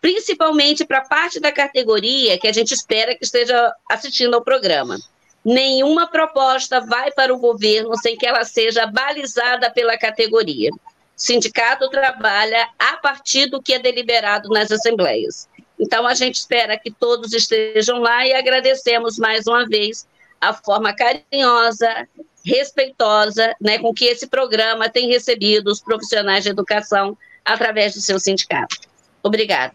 principalmente 0.01 0.85
para 0.85 1.01
parte 1.01 1.39
da 1.39 1.51
categoria 1.51 2.37
que 2.37 2.47
a 2.47 2.53
gente 2.53 2.73
espera 2.73 3.15
que 3.15 3.23
esteja 3.23 3.73
assistindo 3.89 4.35
ao 4.35 4.43
programa. 4.43 4.97
Nenhuma 5.43 6.07
proposta 6.07 6.81
vai 6.81 7.11
para 7.11 7.33
o 7.33 7.39
governo 7.39 7.97
sem 7.97 8.17
que 8.17 8.25
ela 8.25 8.43
seja 8.43 8.85
balizada 8.85 9.71
pela 9.71 9.97
categoria. 9.97 10.69
O 10.71 10.79
sindicato 11.15 11.89
trabalha 11.89 12.67
a 12.77 12.97
partir 12.97 13.47
do 13.47 13.61
que 13.61 13.73
é 13.73 13.79
deliberado 13.79 14.49
nas 14.49 14.71
assembleias. 14.71 15.47
Então, 15.79 16.07
a 16.07 16.13
gente 16.13 16.35
espera 16.35 16.77
que 16.77 16.91
todos 16.91 17.33
estejam 17.33 17.99
lá 17.99 18.25
e 18.25 18.33
agradecemos 18.33 19.17
mais 19.17 19.47
uma 19.47 19.65
vez 19.65 20.07
a 20.41 20.53
forma 20.53 20.93
carinhosa, 20.93 22.07
respeitosa, 22.45 23.55
né, 23.59 23.77
com 23.79 23.93
que 23.93 24.05
esse 24.05 24.27
programa 24.27 24.89
tem 24.89 25.07
recebido 25.09 25.69
os 25.69 25.81
profissionais 25.81 26.43
de 26.43 26.49
educação 26.49 27.17
através 27.43 27.93
do 27.93 28.01
seu 28.01 28.19
sindicato. 28.19 28.86
Obrigada. 29.23 29.73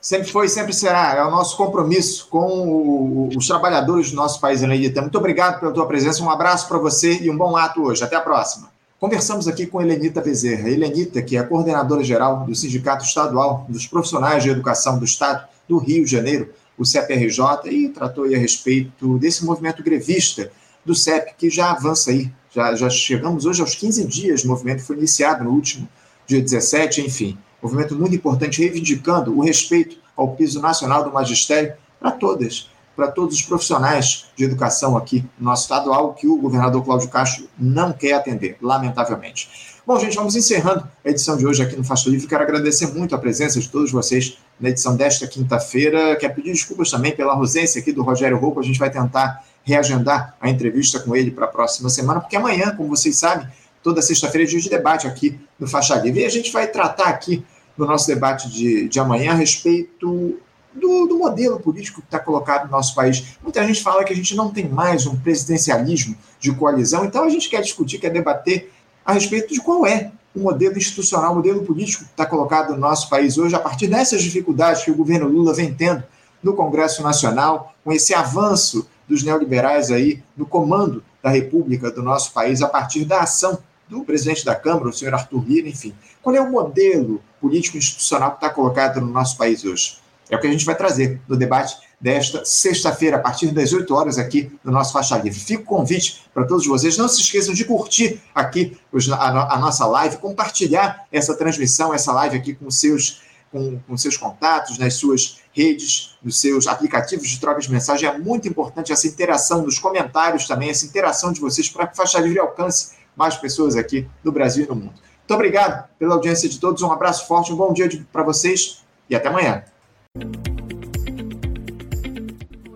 Sempre 0.00 0.30
foi 0.30 0.48
sempre 0.48 0.72
será. 0.72 1.16
É 1.16 1.24
o 1.24 1.30
nosso 1.30 1.56
compromisso 1.56 2.28
com 2.28 3.28
os 3.36 3.46
trabalhadores 3.46 4.10
do 4.10 4.16
nosso 4.16 4.40
país, 4.40 4.62
Helenita. 4.62 5.02
Muito 5.02 5.18
obrigado 5.18 5.58
pela 5.58 5.72
tua 5.72 5.86
presença. 5.86 6.22
Um 6.22 6.30
abraço 6.30 6.68
para 6.68 6.78
você 6.78 7.18
e 7.20 7.30
um 7.30 7.36
bom 7.36 7.56
ato 7.56 7.82
hoje. 7.82 8.04
Até 8.04 8.14
a 8.14 8.20
próxima. 8.20 8.70
Conversamos 9.00 9.46
aqui 9.48 9.66
com 9.66 9.82
Helenita 9.82 10.20
Bezerra. 10.20 10.70
Helenita, 10.70 11.20
que 11.20 11.36
é 11.36 11.42
coordenadora 11.42 12.04
geral 12.04 12.44
do 12.46 12.54
Sindicato 12.54 13.04
Estadual 13.04 13.66
dos 13.68 13.86
Profissionais 13.86 14.42
de 14.42 14.50
Educação 14.50 14.98
do 14.98 15.04
Estado 15.04 15.46
do 15.68 15.78
Rio 15.78 16.04
de 16.04 16.10
Janeiro, 16.10 16.54
o 16.78 16.84
CEPRJ, 16.84 17.40
e 17.66 17.88
tratou 17.88 18.24
aí 18.24 18.34
a 18.34 18.38
respeito 18.38 19.18
desse 19.18 19.44
movimento 19.44 19.82
grevista 19.82 20.50
do 20.84 20.94
CEP, 20.94 21.34
que 21.36 21.50
já 21.50 21.72
avança 21.72 22.10
aí. 22.10 22.30
Já, 22.54 22.74
já 22.74 22.88
chegamos 22.88 23.44
hoje 23.44 23.60
aos 23.60 23.74
15 23.74 24.04
dias, 24.06 24.44
o 24.44 24.48
movimento 24.48 24.82
foi 24.82 24.96
iniciado 24.96 25.44
no 25.44 25.50
último 25.50 25.86
dia 26.26 26.40
17, 26.40 27.02
enfim. 27.02 27.36
Movimento 27.62 27.96
muito 27.96 28.14
importante, 28.14 28.60
reivindicando 28.60 29.36
o 29.36 29.42
respeito 29.42 29.96
ao 30.16 30.34
piso 30.34 30.60
nacional 30.60 31.04
do 31.04 31.12
magistério 31.12 31.74
para 31.98 32.10
todas, 32.10 32.70
para 32.94 33.10
todos 33.10 33.36
os 33.36 33.42
profissionais 33.42 34.26
de 34.36 34.44
educação 34.44 34.96
aqui 34.96 35.24
no 35.38 35.46
nosso 35.46 35.62
estado, 35.62 35.92
algo 35.92 36.14
que 36.14 36.26
o 36.26 36.36
governador 36.38 36.84
Cláudio 36.84 37.08
Castro 37.08 37.48
não 37.58 37.92
quer 37.92 38.14
atender, 38.14 38.56
lamentavelmente. 38.60 39.76
Bom, 39.86 39.98
gente, 40.00 40.16
vamos 40.16 40.34
encerrando 40.34 40.88
a 41.04 41.10
edição 41.10 41.36
de 41.36 41.46
hoje 41.46 41.62
aqui 41.62 41.76
no 41.76 41.84
Faixa 41.84 42.10
Livre. 42.10 42.26
Quero 42.26 42.42
agradecer 42.42 42.88
muito 42.88 43.14
a 43.14 43.18
presença 43.18 43.60
de 43.60 43.68
todos 43.68 43.92
vocês 43.92 44.36
na 44.58 44.70
edição 44.70 44.96
desta 44.96 45.28
quinta-feira. 45.28 46.16
Quero 46.16 46.34
pedir 46.34 46.52
desculpas 46.52 46.90
também 46.90 47.14
pela 47.14 47.34
ausência 47.34 47.80
aqui 47.80 47.92
do 47.92 48.02
Rogério 48.02 48.36
Rouco. 48.36 48.58
A 48.58 48.64
gente 48.64 48.80
vai 48.80 48.90
tentar 48.90 49.44
reagendar 49.62 50.34
a 50.40 50.50
entrevista 50.50 50.98
com 50.98 51.14
ele 51.14 51.30
para 51.30 51.44
a 51.44 51.48
próxima 51.48 51.88
semana, 51.88 52.20
porque 52.20 52.36
amanhã, 52.36 52.74
como 52.76 52.88
vocês 52.88 53.16
sabem, 53.16 53.46
toda 53.86 54.02
sexta-feira 54.02 54.44
é 54.44 54.50
dia 54.50 54.58
de 54.58 54.68
debate 54.68 55.06
aqui 55.06 55.38
no 55.56 55.68
Faixa 55.68 55.94
Livre. 55.94 56.20
E 56.20 56.24
a 56.24 56.28
gente 56.28 56.50
vai 56.50 56.66
tratar 56.66 57.06
aqui 57.06 57.44
no 57.78 57.86
nosso 57.86 58.04
debate 58.08 58.50
de, 58.50 58.88
de 58.88 58.98
amanhã 58.98 59.30
a 59.30 59.34
respeito 59.36 60.40
do, 60.74 61.06
do 61.06 61.16
modelo 61.16 61.60
político 61.60 62.00
que 62.00 62.08
está 62.08 62.18
colocado 62.18 62.64
no 62.64 62.72
nosso 62.72 62.96
país. 62.96 63.38
Muita 63.40 63.64
gente 63.64 63.80
fala 63.80 64.02
que 64.02 64.12
a 64.12 64.16
gente 64.16 64.34
não 64.34 64.50
tem 64.50 64.68
mais 64.68 65.06
um 65.06 65.14
presidencialismo 65.14 66.16
de 66.40 66.52
coalizão, 66.52 67.04
então 67.04 67.22
a 67.22 67.28
gente 67.28 67.48
quer 67.48 67.62
discutir, 67.62 68.00
quer 68.00 68.10
debater 68.10 68.72
a 69.04 69.12
respeito 69.12 69.54
de 69.54 69.60
qual 69.60 69.86
é 69.86 70.10
o 70.34 70.40
modelo 70.40 70.76
institucional, 70.76 71.30
o 71.30 71.36
modelo 71.36 71.62
político 71.62 72.02
que 72.02 72.10
está 72.10 72.26
colocado 72.26 72.72
no 72.72 72.78
nosso 72.78 73.08
país 73.08 73.38
hoje, 73.38 73.54
a 73.54 73.60
partir 73.60 73.86
dessas 73.86 74.20
dificuldades 74.20 74.82
que 74.82 74.90
o 74.90 74.96
governo 74.96 75.28
Lula 75.28 75.54
vem 75.54 75.72
tendo 75.72 76.02
no 76.42 76.54
Congresso 76.54 77.04
Nacional, 77.04 77.72
com 77.84 77.92
esse 77.92 78.12
avanço 78.12 78.88
dos 79.08 79.22
neoliberais 79.22 79.92
aí 79.92 80.24
no 80.36 80.44
comando 80.44 81.04
da 81.22 81.30
República 81.30 81.88
do 81.88 82.02
nosso 82.02 82.32
país, 82.32 82.62
a 82.62 82.68
partir 82.68 83.04
da 83.04 83.20
ação 83.20 83.60
do 83.88 84.04
presidente 84.04 84.44
da 84.44 84.54
Câmara, 84.54 84.88
o 84.88 84.92
senhor 84.92 85.14
Arthur 85.14 85.44
Lira, 85.46 85.68
enfim. 85.68 85.94
Qual 86.22 86.34
é 86.34 86.40
o 86.40 86.50
modelo 86.50 87.22
político 87.40 87.76
institucional 87.76 88.30
que 88.32 88.36
está 88.38 88.50
colocado 88.50 89.00
no 89.00 89.06
nosso 89.06 89.36
país 89.36 89.64
hoje? 89.64 89.98
É 90.28 90.36
o 90.36 90.40
que 90.40 90.46
a 90.46 90.50
gente 90.50 90.64
vai 90.64 90.74
trazer 90.74 91.20
no 91.28 91.36
debate 91.36 91.76
desta 92.00 92.44
sexta-feira, 92.44 93.16
a 93.16 93.20
partir 93.20 93.52
das 93.52 93.72
8 93.72 93.94
horas, 93.94 94.18
aqui 94.18 94.52
no 94.62 94.72
nosso 94.72 94.92
Faixa 94.92 95.16
Livre. 95.16 95.38
Fico 95.38 95.64
convite 95.64 96.24
para 96.34 96.44
todos 96.44 96.66
vocês. 96.66 96.96
Não 96.96 97.08
se 97.08 97.20
esqueçam 97.20 97.54
de 97.54 97.64
curtir 97.64 98.20
aqui 98.34 98.76
a, 99.18 99.58
nossa 99.58 99.86
live, 99.86 100.18
compartilhar 100.18 101.06
essa 101.10 101.34
transmissão, 101.34 101.94
essa 101.94 102.12
live 102.12 102.36
aqui 102.36 102.54
com 102.54 102.70
seus, 102.70 103.22
com, 103.50 103.78
com 103.86 103.96
seus 103.96 104.16
contatos, 104.16 104.78
nas 104.78 104.94
suas 104.94 105.38
redes, 105.52 106.16
nos 106.22 106.38
seus 106.40 106.66
aplicativos 106.66 107.28
de 107.28 107.40
troca 107.40 107.60
de 107.60 107.70
mensagem. 107.70 108.08
É 108.08 108.18
muito 108.18 108.46
importante 108.46 108.92
essa 108.92 109.06
interação 109.06 109.62
nos 109.62 109.78
comentários 109.78 110.46
também, 110.46 110.68
essa 110.68 110.84
interação 110.84 111.32
de 111.32 111.40
vocês 111.40 111.70
para 111.70 111.86
que 111.86 111.92
a 111.92 111.96
Faixa 111.96 112.18
Livre 112.18 112.40
alcance 112.40 112.95
mais 113.16 113.36
pessoas 113.36 113.76
aqui 113.76 114.06
no 114.22 114.30
Brasil 114.30 114.64
e 114.64 114.68
no 114.68 114.74
mundo. 114.74 114.94
Muito 114.94 115.34
obrigado 115.34 115.88
pela 115.98 116.14
audiência 116.14 116.48
de 116.48 116.60
todos, 116.60 116.82
um 116.82 116.92
abraço 116.92 117.26
forte, 117.26 117.52
um 117.52 117.56
bom 117.56 117.72
dia 117.72 117.88
para 118.12 118.22
vocês 118.22 118.84
e 119.10 119.16
até 119.16 119.28
amanhã. 119.28 119.64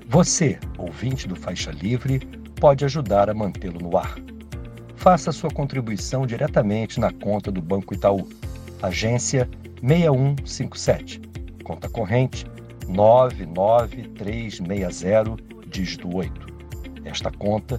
Você, 0.08 0.58
ouvinte 0.76 1.28
do 1.28 1.36
Faixa 1.36 1.70
Livre, 1.70 2.18
pode 2.58 2.84
ajudar 2.84 3.30
a 3.30 3.34
mantê-lo 3.34 3.78
no 3.80 3.96
ar. 3.96 4.16
Faça 4.96 5.30
sua 5.30 5.50
contribuição 5.50 6.26
diretamente 6.26 6.98
na 6.98 7.12
conta 7.12 7.52
do 7.52 7.62
Banco 7.62 7.94
Itaú, 7.94 8.28
agência 8.82 9.48
6157, 9.80 11.22
conta 11.62 11.88
corrente 11.88 12.44
99360, 12.88 15.36
dígito 15.68 16.12
8. 16.14 16.50
Esta 17.04 17.30
conta 17.30 17.78